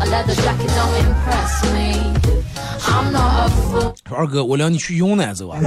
[0.00, 2.02] A leather jacket don't impress me.
[2.86, 5.58] I'm not a fool 说二哥，我领你去云南走啊。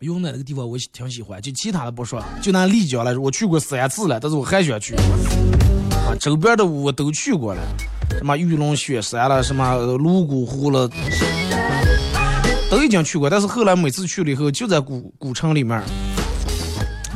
[0.00, 4.94] 云南那个地方我挺喜欢，就其他的不说，就拿丽江来说，我去过三次了，但是我还想去。
[4.94, 7.60] 啊，周边的我都去过了，
[8.16, 10.94] 什么玉龙雪山了，什么泸沽湖了，都
[12.88, 13.30] 已经去过。
[13.30, 15.80] 但是后来每次去了以后，就在古古城里面，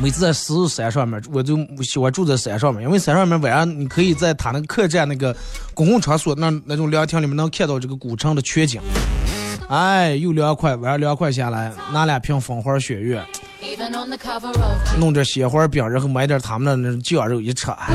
[0.00, 5.34] 每次在石山上面，我就喜欢住在山上面，因为山上面晚上你可以在他那个客栈那个
[5.74, 8.80] 公共场所那那种凉亭里面能看到这个古城的全景。
[9.68, 13.24] 哎，又凉快，晚上凉快下来，拿两瓶风花雪月
[14.98, 17.94] 弄点鲜花饼，然后买点他们的那种酱肉一吃，哎，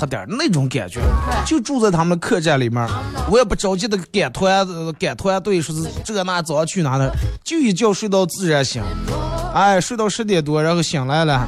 [0.00, 1.00] 喝点那种感觉。
[1.44, 2.88] 就住在他们客栈里面，
[3.30, 7.12] 我也不着急的赶团呃赶团队，说是这那早上去哪的，
[7.44, 8.82] 就一觉睡到自然醒。
[9.52, 11.46] 哎，睡到十点多，然后醒来了，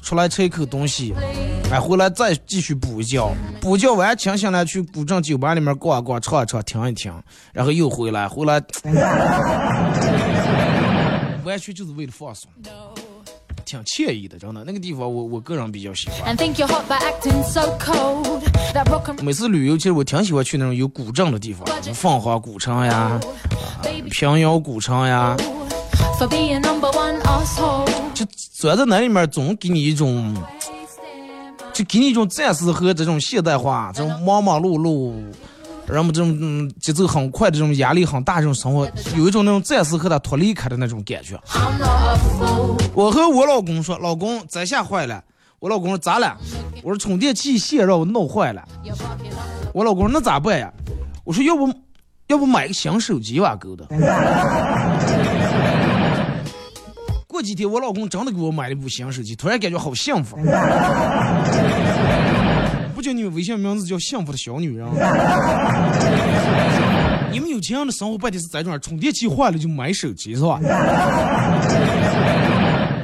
[0.00, 1.12] 出来吃一口东西，
[1.70, 7.12] 哎，回来再继续补觉，补觉完清醒了去古镇酒吧里面逛一逛，唱一唱，听一听，
[7.52, 8.62] 然后又回来，回来
[11.44, 12.50] 完全就是为了放松。
[13.64, 16.36] 挺惬意的，真的，那个地方我我个人比较喜欢。
[17.44, 17.68] so
[19.22, 23.20] 每次旅游，其实我挺喜欢去那种有古镇的地方，凤凰古城呀、
[24.10, 25.36] 平遥古城呀.
[28.14, 30.36] 就钻在那里面，总给你一种，
[31.72, 35.14] 就给你一种暂时和这种现代化、这种忙忙碌碌，
[35.92, 41.38] 然后这种嗯节奏很快的这种压力很大这种生活，有一种那种暂时和他脱离开的那种感觉。
[42.94, 45.22] 我和我老公说，老公咱下坏了。
[45.58, 46.36] 我老公说咋了？
[46.82, 48.66] 我说充电器线让我弄坏了。
[49.74, 50.72] 我老公说那咋办呀？
[51.24, 51.70] 我说要不
[52.28, 53.84] 要不买个新手机吧，狗的。
[57.26, 60.36] 过几天我老公真的给我买了一部新手机，突然感觉好幸福。
[63.00, 64.86] 不叫你们微信名字叫幸福的小女人？
[67.32, 70.60] 你们有钱人的生活半天是在这儿，充电器坏了就买手机是吧？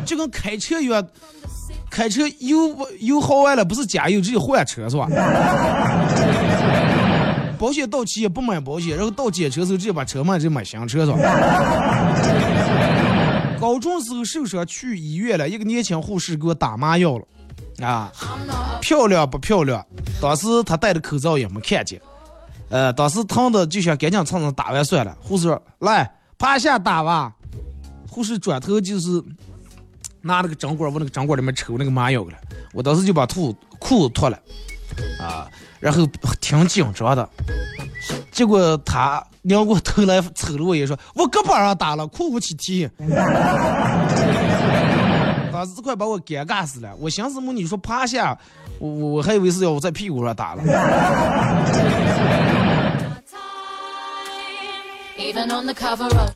[0.04, 1.02] 就跟开车一样，
[1.88, 5.09] 开车油油耗完了不是加油直接换车是吧？
[7.59, 11.18] 保险到期也不买保险，然后到检车时候直接把车卖，直接买新车是吧？
[13.59, 17.24] 高中时候受伤去医院了，一个年轻护士给我打麻药了，
[17.81, 18.12] 啊，
[18.81, 19.85] 漂亮不漂亮？
[20.21, 22.01] 当时她戴着口罩也没看见，
[22.71, 25.17] 呃，当时疼的就想赶紧蹭蹭打完算了。
[25.21, 27.33] 护士：“来，趴下打吧。”
[28.11, 29.23] 护士转头就是
[30.23, 32.33] 拿那个针管往那个针管里面抽那个麻药了，
[32.73, 34.39] 我当时就把裤裤子脱了，
[35.21, 35.47] 啊，
[35.79, 36.07] 然后
[36.41, 37.29] 挺紧张的。
[38.33, 42.89] 结果他扭过头来瞅了我一，说：“我胳膊上打了，裤不起提。”
[45.57, 46.90] 老子快把我尴尬死了！
[47.01, 48.37] 我寻思么，你说趴下，
[48.79, 50.62] 我我还以为是要我在屁股上打了，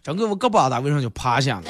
[0.02, 1.64] 整个我胳膊上打卫生就趴下了。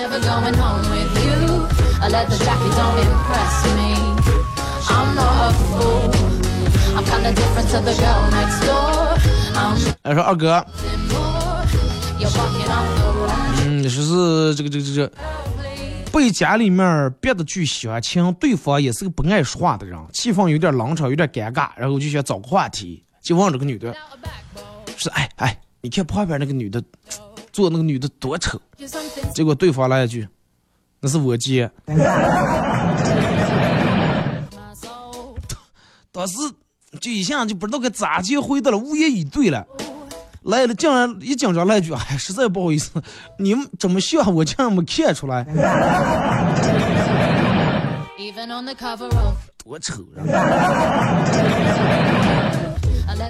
[10.02, 10.64] 哎， 说二哥，
[13.66, 15.12] 嗯，十四，这个，这个，这个。
[16.12, 23.94] 被家里面别的去相亲，对方也是个不爱说话的人，气氛有点冷场，有点尴尬，然后就想找个话题，就问这个女的.
[24.96, 26.82] 说哎哎，你看旁边那个女的，
[27.52, 28.60] 坐那个女的多丑，
[29.32, 30.28] 结果对方来一句，
[31.00, 31.70] 那是我姐，
[36.12, 36.36] 当时
[37.00, 39.64] 就一下就不知道该咋接回的了，无言以对了。
[40.42, 42.90] 来了，竟然一紧张来一句，哎，实在不好意思，
[43.38, 45.44] 你们这么笑，我竟然没看出来
[48.18, 50.24] ，Even on the cover of 多丑啊！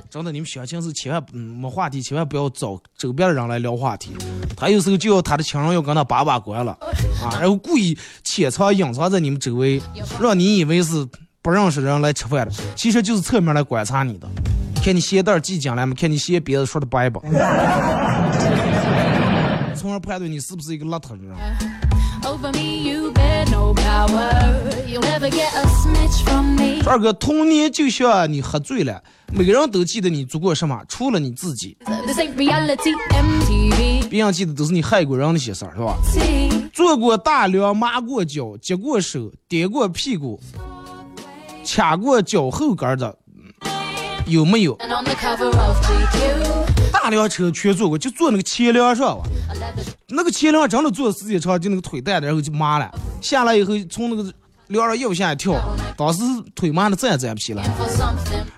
[0.08, 4.12] 真的，你们相亲是千万嗯没话题，千万不要找周边的人来聊话题。
[4.56, 6.72] 他有时候就要他的亲人要跟他把把关了
[7.22, 9.82] 啊，然后故意潜藏隐藏在你们周围，
[10.20, 11.04] 让你以为是
[11.42, 14.28] 不认识人来吃饭的，其实就是侧面来观察你的，
[14.82, 17.20] 看你鞋带儿系紧了没，看你鞋别子说的白不，
[19.76, 21.36] 从而判断你是不是一个邋遢的人。
[22.24, 24.30] over me, you bear no power.
[24.86, 26.82] You'll never get a smidge from me.
[26.86, 29.02] 二哥，童年就像你喝醉了，
[29.32, 31.76] 每个人都记得你做过什么，除了你自己.
[34.10, 35.96] 别人记得都是你害过人那些事儿，是吧
[36.72, 40.40] 做过大梁，麻过脚，接过手，跌过屁股，
[41.64, 43.16] 掐过脚后跟的，嗯
[44.26, 44.76] 有没有
[46.92, 49.24] 大梁车全坐过，就坐那个前梁上吧，
[50.08, 52.90] 那个前梁真的坐的时间长，就那个腿带的，然后就麻了。
[53.20, 54.32] 下来以后，从那个
[54.68, 55.54] 梁上右下跳，
[55.96, 56.20] 当时
[56.54, 57.64] 腿麻的站也站不起来。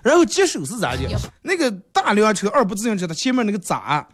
[0.03, 1.01] 然后接手是咋的？
[1.43, 4.07] 那个大梁车二部自行车，它前面那个闸，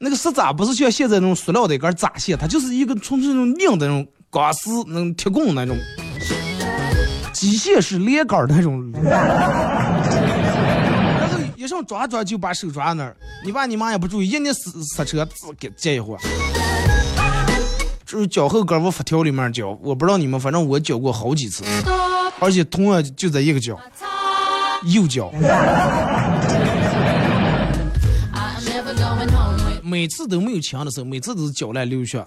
[0.00, 5.78] 那个石闸不是像现在那种塑料的一根闸线，它就是一个纯粹那种硬的那种钢丝、那种铁棍那种，
[7.32, 8.92] 机械式连杆儿那种。
[11.64, 16.20] 然后一上抓抓就把手抓那儿，你爸你妈也不注意，一你刹刹车，滋给接一会儿。
[18.04, 21.64] 这是脚后跟我发条里面脚，我不知道你们，反正我脚过好几次，
[22.38, 23.80] 而且同样就在一个脚，
[24.84, 25.32] 右脚。
[29.82, 32.22] 每次都没有枪的时候，每次都是脚来流血，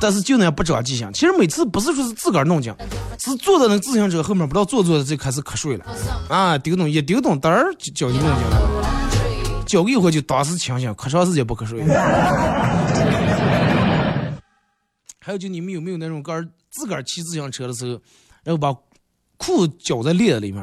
[0.00, 1.10] 但是就那样不长记性。
[1.12, 2.76] 其实每次不是说是自个儿弄的，
[3.18, 5.84] 是坐在那个自行车后面，不知道坐坐的就开始瞌睡了，
[6.28, 11.82] 啊，丢东一丢东，嘚儿就脚就弄进来了，脚一会就当时清醒，可长时间不瞌睡。
[15.20, 17.98] 还有就你们有没有那种个儿自个儿骑自行车的时候，
[18.44, 18.70] 然后把
[19.38, 20.62] 裤子绞在链子里面，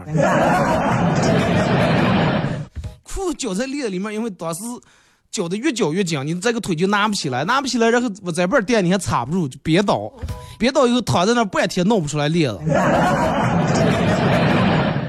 [3.01, 4.61] 裤子绞在链子里面，因为当时
[5.31, 10.11] 搅得越搅越紧，你这个腿就拿不起来，拿不起来，然后我在这垫你还插不住，就别倒，
[10.59, 12.59] 别倒以后躺在那半天弄不出来裂了。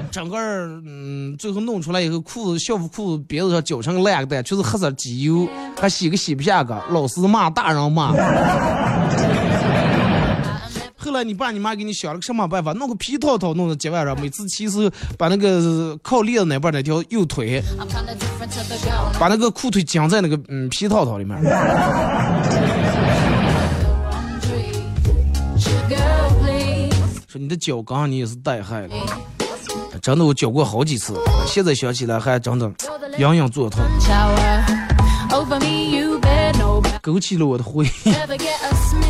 [0.09, 0.37] 整个
[0.85, 5.45] 嗯，最后弄出来以后，裤子校服裤子别子上搅成个烂个蛋，全是黑色机油，
[5.77, 8.13] 还洗个洗不下个，老师骂，大人骂。
[11.13, 12.73] 后来你爸你妈给你想了个什么办法？
[12.73, 17.61] 弄个皮套套弄到脚腕上，每次骑时把那个靠链子那边那条右腿，
[19.19, 21.39] 把那个裤腿夹在那个嗯皮套套里面。
[27.27, 28.95] 说你的脚刚你也是带害了，
[30.01, 31.13] 真的我脚过好几次，
[31.45, 32.71] 现在想起来还真的
[33.19, 33.83] 隐隐作痛，
[37.03, 38.13] 勾起了我的回忆。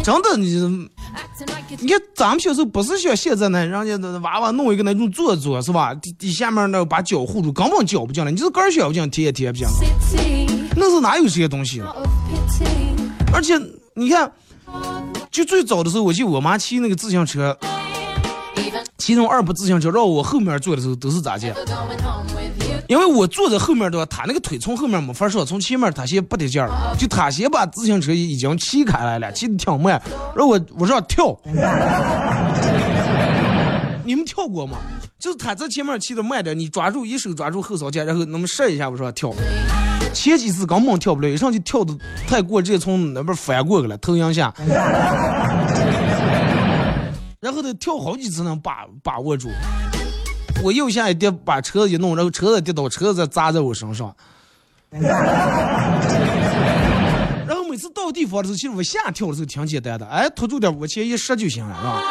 [0.04, 0.89] 真的，你
[1.80, 5.94] 你看咱们小时候不是像现在那，人家的娃娃弄一个那种坐坐是吧？
[5.94, 9.68] 底底下面那把脚护住，根本脚不进来，你就是根儿脚不进，踢也踢不进。
[10.76, 11.84] 那时候哪有这些东西.
[13.32, 13.54] 而且
[13.94, 14.32] 你看，
[15.30, 17.56] 就最早的时候，我记得我妈骑那个自行车
[19.04, 22.76] 骑那种二部自行车，让我后面坐的时候都是咋介？going home with you.
[22.88, 30.01] 因为我坐在后面的话，他那个腿从后面没法上，从前面他先不得劲儿，就他先把自行车已经骑开来了，骑的挺慢，
[30.34, 31.38] 让我我说要跳，
[34.06, 34.78] 你们跳过吗？
[35.20, 39.34] 就是他在前面骑的慢点，你抓住一手抓住后槽键，然后那么试一下，我说跳。
[40.14, 41.93] 前几次根本跳不了，一上去跳的
[42.26, 44.54] 太过，直接从那边翻过去了，头向下，
[47.44, 49.50] 然后得跳好几次能把把握住。
[50.64, 54.16] 我右下一跌，把车子一弄，然后车子跌倒，车子再砸在我身上。
[57.46, 62.02] 然后每次到地方的时候，其实我下跳的时候挺简单的，哎，拖住点往前一射就行了，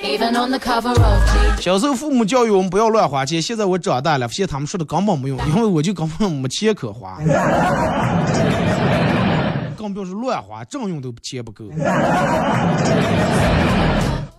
[0.00, 7.18] 是吧.小时候父母教育我们不要乱花钱，现在我长大了，发现他们说的根本没用， 因为我就根本没钱可花，
[9.76, 11.66] 更不要说乱花，正用都钱不够。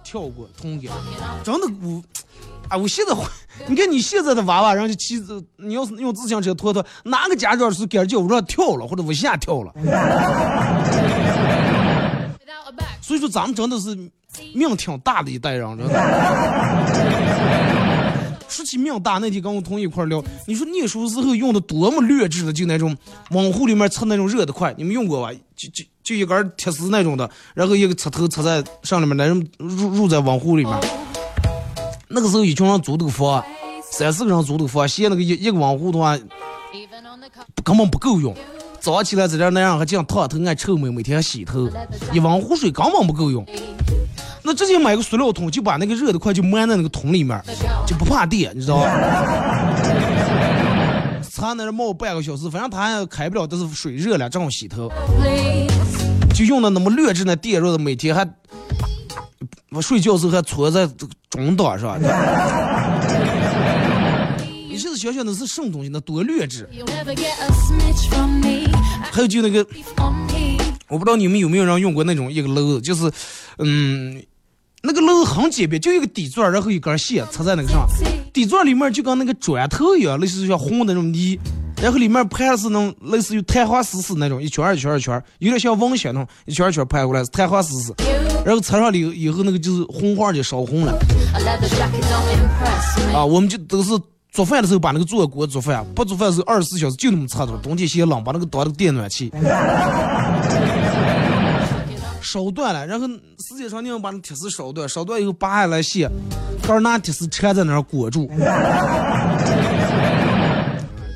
[0.09, 0.87] 跳过通给，
[1.43, 2.01] 真的我，
[2.69, 3.13] 啊，我现在，
[3.67, 9.73] 你看你现在的娃娃，然后就骑着，你要是用自行车拖拖，哪个家长是给儿叫我让跳了或者我下跳了.
[13.01, 13.93] 所以说咱们真的是
[14.53, 17.36] 命挺大的一代人，真的。
[18.47, 22.95] 说起命大，那天跟我同一块聊，你说念书时候用的多么劣质的，就那种
[23.31, 25.31] 网壶里面插那种热的块，你们用过吧？
[25.55, 30.79] 就就就一根铁丝那种的，然后一个插头插在上面，那种入入在网壶里面。
[32.07, 33.43] 那个时候一群人租这个房，
[33.91, 36.17] 三四个人租这个房，嫌那个一一个网壶的话
[37.63, 38.33] 根本不够用。
[38.79, 41.69] 早上起来在这那样还这样烫头，爱臭美，每天洗头，
[42.13, 43.45] 一碗湖水根本不够用。
[44.47, 47.37] 那直接买个塑料桶，就把那个热的快就埋在那个桶里面，
[47.85, 48.89] 就不怕电，你知道吧？
[51.29, 54.89] 擦那儿冒半个小时，反正它还开不了，但是水热了，正好洗头，
[56.33, 58.25] 就用的那么劣质的电热的，每天还
[59.71, 60.89] 我睡觉时候还搓在
[61.29, 61.99] 中档上。
[64.69, 65.89] 你现在想想那是什么东西？
[65.89, 66.69] 那多劣质.
[69.11, 69.67] 还有就那个。
[70.89, 73.11] 我不知道你们有没有人用过那种一个篓子，就是，
[73.57, 74.23] 嗯，
[74.87, 77.85] 那个楼很简便，就一个底座，然后一根线插在那个上，
[78.31, 81.37] 底座里面就跟那个砖头一样，类似于像红的那种泥，
[81.81, 87.93] 然后里面盘的是那种类似于弹簧丝丝那种，一圈儿一圈儿一圈儿，有点像网线那种，一圈儿一圈儿盘过来是弹簧丝丝，
[88.45, 90.97] 然后插上里以后那个就是红花就烧红了.
[93.13, 93.91] 啊，我们就都是。
[94.29, 99.31] 做饭的时候把那个做锅做饭，不做饭的时候二十四小时就那么插着，冬天嫌冷，把那个当那个电暖气。
[102.29, 106.09] 烧断了，然后时间长你要把那铁丝烧断，烧断以后拔下来卸，
[106.61, 108.29] 还是拿铁丝缠在那儿裹住，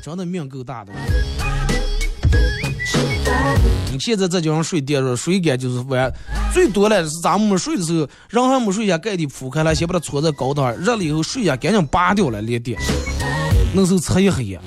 [0.02, 0.92] 真的命够大的。
[3.92, 6.10] 你现在再叫人水电热，水干就是完，
[6.50, 12.80] 最多了是咱们没睡的时候，人还没睡下，盖的铺开了，先把它搓在高头，热了以后水下赶紧拔掉了连电，
[13.74, 14.58] 那时候擦一黑，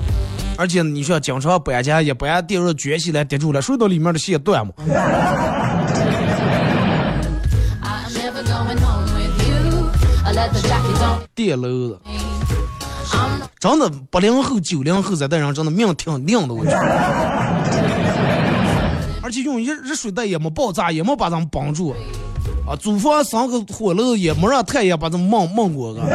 [0.60, 4.72] 而且你说经常搬家，一搬电热卷起来跌住了，睡到里面的线断嘛。
[11.36, 12.00] 电漏子，
[13.60, 16.80] 真的八零后、九零后这代人真的命挺硬的，我觉得。
[19.22, 21.94] 而且用热热水袋也没爆炸，也没把咱们绑住，
[22.66, 26.02] 啊，租房生个火炉也没让太阳把咱们蒙蒙过个。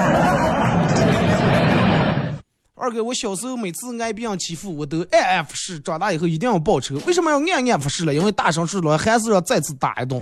[2.83, 6.97] 二哥，我小时候每次挨别人欺负，我都按按服侍，长大以后一定要报仇。
[7.07, 8.14] 为什么要按按服侍了？
[8.14, 10.18] 因为大声说了，还是要再次打一顿。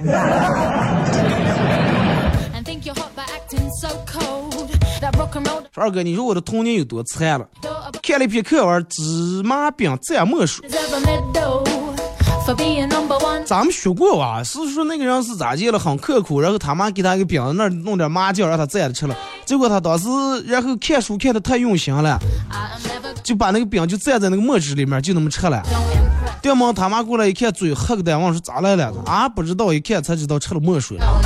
[5.18, 7.46] 说二哥，你说我的童年有多惨了？
[8.02, 10.68] 看了一篇课文《芝麻饼蘸墨水》。
[13.44, 14.42] 咱们学过吧？
[14.44, 20.08] 是说那个人是咋接了，很刻苦，然后他妈给他一个饼子那儿弄点麻酱让他蘸着吃了，结果他当时
[20.46, 22.18] 然后看书看的太用心了，
[23.24, 25.62] 就把那个饼就蘸在那个墨汁里面，就那么吃了。
[26.40, 28.94] 电忙他妈过来一看，嘴黑个的，问说咋来了？
[29.04, 31.20] 啊，不知道，一看才知道吃了墨水了。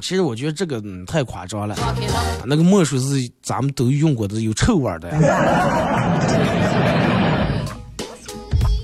[0.00, 1.76] 其实我觉得这个、嗯、太夸张了，
[2.44, 5.08] 那个墨水是咱们都用过的，有臭味儿的。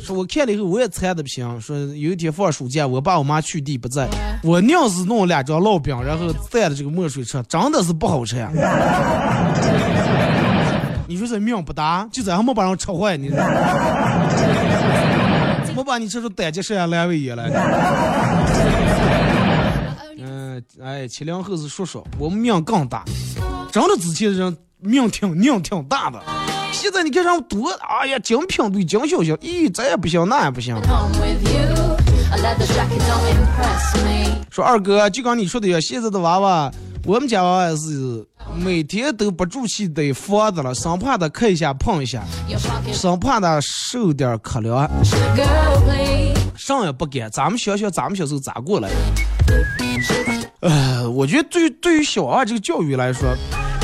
[0.04, 1.60] 说我看了以后我也馋的不行。
[1.60, 4.06] 说有一天放暑假，我爸我妈去地不在，
[4.42, 8.50] 我娘是弄了两张烙饼，然后蘸了这个墨水吃，真的是不好吃呀。
[11.08, 13.30] 你说这命不大，就这还没把人吃坏你。
[15.74, 17.50] 没把你吃出胆结石呀、阑尾炎来。
[20.82, 23.04] 哎，七零后是叔叔，我们命更大，
[23.70, 26.22] 真的之前人命挺命挺大的。
[26.72, 30.76] 现在你看上多，哎呀，精品对精小小，咦，这也不行，那也不行。
[34.50, 36.70] 说二哥，就刚你说的呀，现在的娃娃，
[37.04, 38.26] 我们家娃娃是
[38.56, 42.24] 每天都不住气得房子了，生怕他磕一下碰一下，
[42.92, 44.86] 生怕他受点可凉
[45.36, 46.34] ，girl, please.
[46.56, 47.30] 上也不敢。
[47.30, 48.94] 咱们想想，咱们小时候咋过来的？
[50.64, 53.36] 呃，我觉得对于对于小娃娃这个教育来说，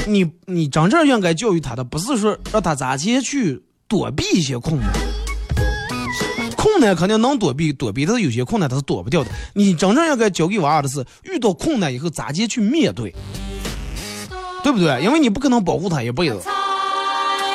[0.07, 4.91] 你你真正应该教育他的，不是说让他咋接去躲避一些困难。
[6.57, 9.31] 困难肯定能躲避，躲避，但是有些困难他是躲不掉的。
[9.55, 13.15] 你真正应该教给娃娃的是，遇到困难以后咋接去面对，
[14.63, 15.03] 对不对？
[15.03, 16.41] 因为你不可能保护他一辈子，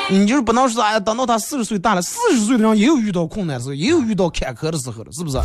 [0.08, 5.38] 你就是不能说哎呀，等到他四十岁大了，四十岁的人也有遇到困难的时候，也有遇到坎坷的时候了，是不是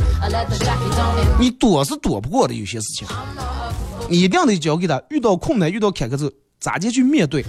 [1.39, 3.07] 你躲是躲不过的，有些事情，
[4.11, 7.45] 你一定得教给他，遇到困难、遇到坎坷之后，咋接去面对，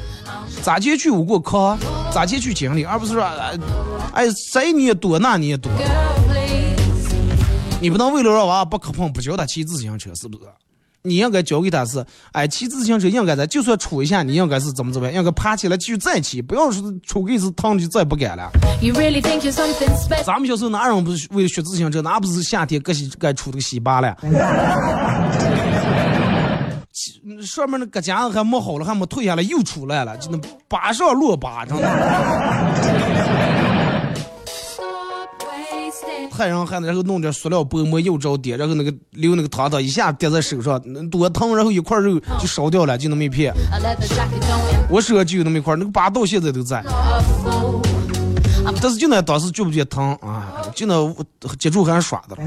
[0.62, 1.76] 咋接去我过坑，
[2.14, 3.58] 咋接去经历，而不是说，哎，
[4.12, 5.72] 哎谁你也躲，那你也躲，
[7.80, 10.44] 你不能为了让娃娃不磕碰，不教他骑自行车，是不是？
[11.04, 18.48] 你应该教给他是，哎，骑自行车应该的，就算杵一下，你应该是怎么怎么样，应该爬起来继续再骑，不要说杵个一次疼就再不敢了。
[18.80, 19.50] You really think you're
[20.24, 24.16] 咱们小时候哪人不是为了学自行车，哪不是夏天该洗该杵这个西巴了？
[27.42, 30.38] 上面那个夹子还没好了，还没退下来，又出来了，就那
[30.68, 31.82] 把上落把，真的。
[34.46, 36.30] Stop wasting.
[36.30, 40.78] 太阳还然后弄点塑料薄膜又着点，然后那个留那个汤汤一下滴在手上，
[41.10, 43.54] 多疼，然后一块肉就烧掉了，就那么一片。
[44.88, 46.84] 我手上就有那么一块，那个疤到现在都在，
[48.80, 50.52] 但是就那当时觉不觉得疼啊？
[50.74, 51.14] 就那
[51.58, 52.42] 接触还是耍的了。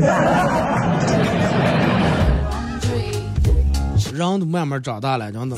[4.16, 5.58] 人都慢慢长大了，真的。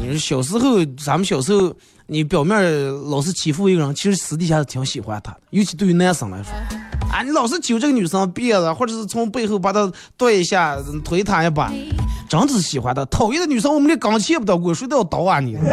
[0.00, 1.74] 你说小时候，咱们小时候，
[2.06, 2.62] 你表面
[3.10, 6.52] 老是欺负一个人，其实私底下是挺喜欢他的，尤其对于男生来说。
[7.10, 11.72] 啊，你老是揪这个女生辫子，或者是从背后把她对一下，推她一把，
[12.28, 13.04] 真的是喜欢她。
[13.06, 15.54] 讨厌的女生，我们连钢也不到过，谁都要刀啊你，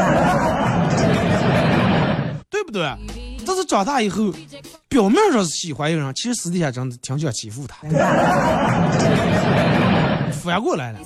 [2.50, 2.90] 对不对？
[3.46, 4.34] 但是长大以后，
[4.90, 7.86] 表面上是喜欢一个人，其实私底下真的挺想欺负他。
[10.32, 11.00] 反过来了。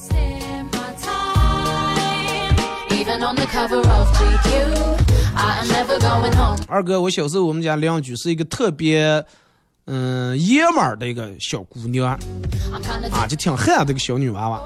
[6.67, 9.25] 二哥，我小时候我们家邻居是一个特别，
[9.85, 12.07] 嗯，爷们儿的一个小姑娘
[13.11, 14.61] 啊，就挺悍的一个小女娃娃。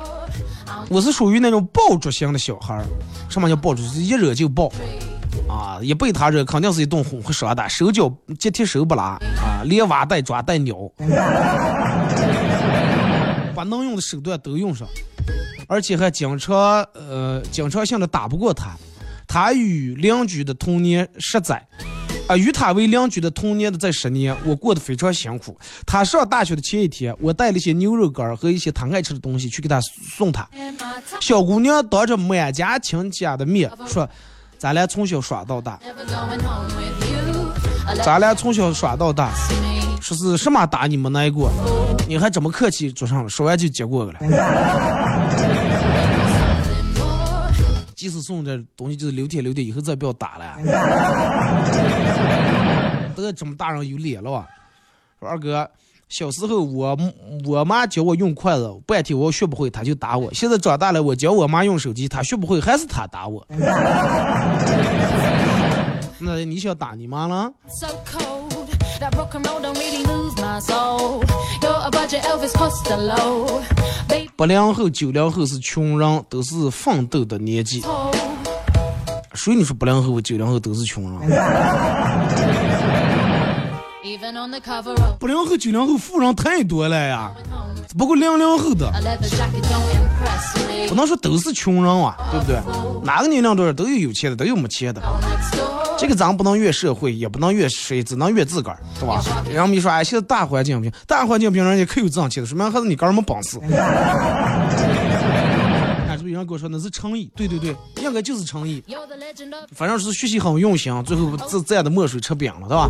[0.89, 2.85] 我是属于那种爆竹型的小孩儿，
[3.29, 3.81] 什么叫爆竹？
[3.81, 4.71] 就是一惹就爆
[5.49, 5.79] 啊！
[5.81, 10.75] 一被他惹，肯定是一顿哄会伤的，手脚接踢手不拉啊，连挖带抓带鸟。
[13.55, 14.87] 把能用的手段都用上，
[15.67, 18.71] 而且还经常呃经常性的打不过他。
[19.25, 21.55] 他与邻居的童年实在，
[22.27, 25.57] 啊，与他为邻居的童年的这十年，我过得非常辛苦。
[25.87, 30.47] 他上大学的前一天，我带了一些牛肉干和一些他爱吃的东西去给他送他。
[31.19, 34.07] 小姑娘当着满家亲家的面说
[34.59, 35.79] ：“咱俩从小耍到大，
[38.03, 39.31] 咱俩从小耍到大，
[39.99, 41.49] 说是什么打你没挨过，
[42.07, 44.19] 你还这么客气做上了，说完就接过去了。
[48.03, 50.57] 即使送这东西，就是留天留地，以后再不要打了。
[53.15, 54.45] 都这么大人有脸了吧！
[55.21, 55.65] 说二哥，
[56.09, 56.97] 小时候我
[57.45, 60.33] 我妈教我用筷子，半天我学不会，她就打我。
[60.33, 63.47] 现在长大了，我教我妈用手机，她学不会，还是她打我。
[66.19, 67.87] 那你想打你妈了？So.
[74.35, 77.83] 八零后、九零后是穷人，都是奋斗的年纪。
[79.33, 79.55] 谁？
[79.55, 81.29] 你说八零后、九零后都是穷人？
[85.19, 87.31] 八零后、九零后富人太多了呀。
[87.97, 88.91] 不过零零后的
[90.87, 92.59] 不能说都是穷人啊，对不对？
[93.03, 95.01] 哪个年龄段都有有钱的，都有没钱的。
[95.97, 99.23] 这个咱不能怨社会，也不能怨谁，只能怨自个儿，是吧？
[99.53, 103.57] 然后你说，哎，现在大环境不行，大环境不行，人家可有挣钱的，说明还是你个人没本事。
[106.49, 108.83] 我说那是诚意，对对对，应该就是诚意。
[109.71, 112.89] 反正是学习很用心，最后这这样的墨水吃饼了，对吧.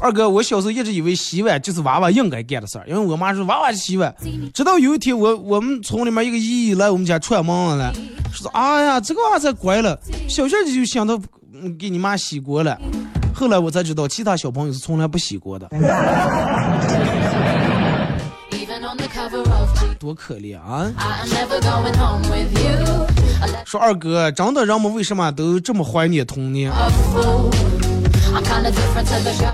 [0.00, 4.14] 二哥，我小时候一直以为洗碗就是娃娃应该干的事儿，因为我妈说娃娃洗碗。
[4.54, 7.92] 直到有一天我我们村里面一个姨姨来我们家串门了来，
[8.32, 9.98] 说哎呀这个娃才乖了，
[10.28, 11.20] 小时候就想到
[11.52, 12.78] 嗯给你妈洗锅了。
[13.34, 15.68] 后来我才知道，其他小朋友是从来不洗锅的，
[20.00, 20.90] 多可怜啊
[23.66, 26.72] 说二哥，真的人们为什么都这么怀念童年.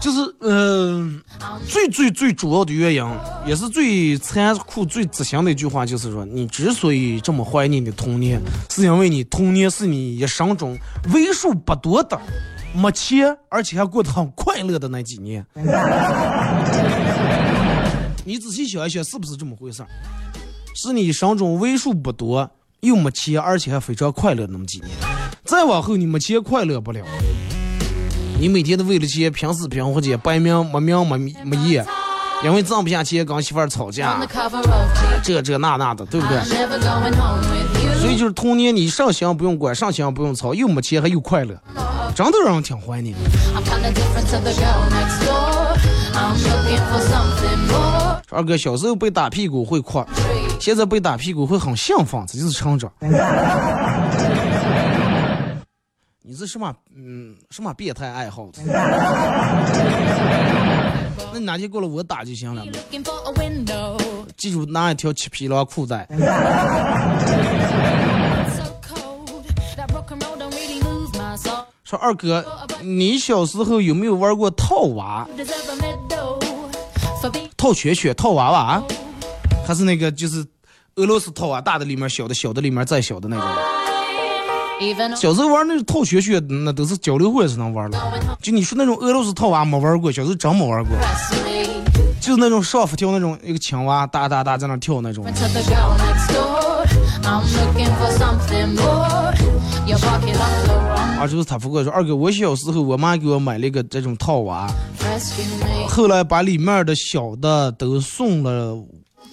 [0.01, 1.21] 就是嗯、
[1.67, 3.05] 最最最主要的原因，
[3.45, 8.41] 也是最残酷、最自信的一句话，就是说，你之所以这么怀念你的童年，
[8.71, 10.79] 是因为你童年是你一生中
[11.13, 12.17] 为数不多的
[12.73, 15.45] 没钱，而且还过得很快乐的那几年。
[18.29, 19.89] 你仔细想一想，是不是这么回事儿？
[20.75, 22.51] 是你一生中为数不多
[22.81, 24.91] 又没钱，而且还非常快乐那么几年。
[25.45, 27.05] 再往后，你没钱快乐不了。
[28.41, 31.87] 你每天都为了钱拼死拼活去，白命没名没没业，
[32.43, 34.19] 因为挣不下钱跟媳妇儿吵架.
[35.23, 36.43] 这这那那的，对不对.
[38.01, 41.57] 所以就是童年，你上学不用管，上学不用操，又没钱还又快乐，
[42.13, 43.17] 真的让人挺怀念。
[48.31, 50.05] 二哥小时候被打屁股会哭，
[50.61, 52.93] 现在被打屁股会很兴奋，这就是成长。
[56.23, 58.49] 你是什么嗯什么变态爱好？
[61.33, 62.65] 那你哪天过来我打就行了。
[64.37, 66.05] 记住拿一条七匹狼裤带。
[66.11, 66.17] So
[68.83, 69.45] cold.
[69.77, 71.67] That rock and roll don't really move my soul.
[71.85, 72.45] 说二哥，
[72.83, 75.29] 你小时候有没有玩过套娃、
[77.57, 78.83] 套圈圈、套娃娃？
[79.67, 80.45] 还是那个就是
[80.97, 83.47] 俄罗斯套娃，大的里面小的，小的里面再小的那种。
[85.17, 87.99] 小时候玩那种套圈圈，那都是交流会才能玩的。
[88.43, 90.97] 就你说那种俄罗斯套娃没玩过，小时候真没玩过。
[92.21, 95.25] 就是那种上浮跳那种一个青蛙，哒哒哒在那跳那种。
[101.19, 104.69] 啊，就是他不过说二哥，我小时候我妈给我买了一个这种套娃，
[105.89, 108.77] 后来把里面的小的都送了，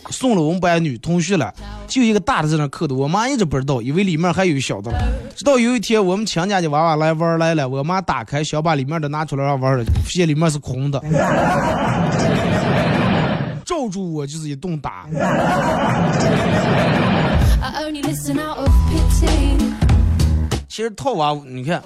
[0.10, 1.54] 送了我们班女同学了，
[1.88, 4.97] 就一个大的在那扣的，我妈一直不知道，以为里面还有小的了。
[5.36, 11.01] 直到有一天我们强家的娃娃来玩来了，我妈打开想把里面的拿出来让玩了，发现里面是空的，
[13.66, 15.08] 罩住我就是一顿打。
[20.76, 21.80] 其实套娃，你看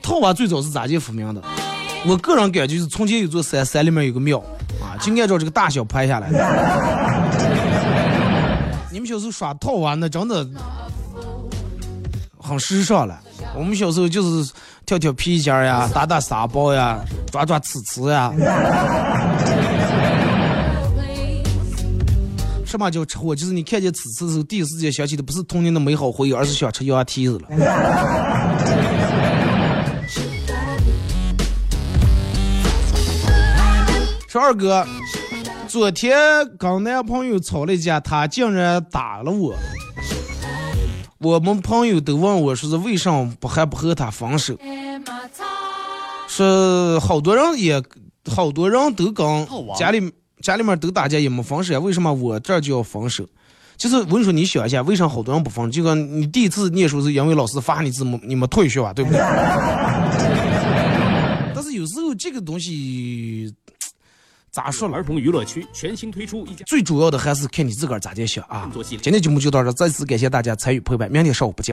[0.00, 1.42] 套娃最早是咋介发明的？
[2.06, 4.38] 我个人感觉是从前有座山，山里面有个庙
[4.80, 6.38] 啊，就按照这个大小排下来的。
[8.92, 10.46] 你们小时候耍套娃那真的
[12.38, 13.18] 很时尚了。
[13.56, 14.52] 我们小时候就是
[14.86, 17.00] 跳跳皮筋呀，打打沙包呀，
[17.32, 18.32] 抓抓刺刺呀。
[22.76, 23.34] 什么叫吃货？
[23.34, 27.48] 就是你看见刺刺的时候，第一时间想起的不是童年的美好回忆，而是想吃羊蹄子了。
[34.28, 34.86] 说二哥，
[35.66, 36.14] 昨天
[36.58, 39.54] 跟男朋友吵了一架，他竟然打了我。
[41.20, 44.54] 我们朋友都问我说是为什么不还不和他分手？
[46.28, 47.82] 是好多人也
[48.30, 49.48] 好多人都跟
[49.78, 50.12] 家里
[50.46, 53.26] 家里面都打架也没分手呀，为什么我这儿就要分手？
[53.76, 55.70] 就是我跟你说，你想一下，为啥好多人不分手？
[55.72, 59.18] 就跟你第一次念书是因为老师罚你字母，你没退学吧，对不对？
[61.52, 63.52] 但是有时候这个东西
[64.52, 64.96] 咋说了？
[64.96, 68.70] 儿童娱乐区全新推出一家最主要的还是看你自个儿咋的想啊！
[69.02, 71.64] 今天节目就到这，再次感谢大家参与陪伴，明天上午不见。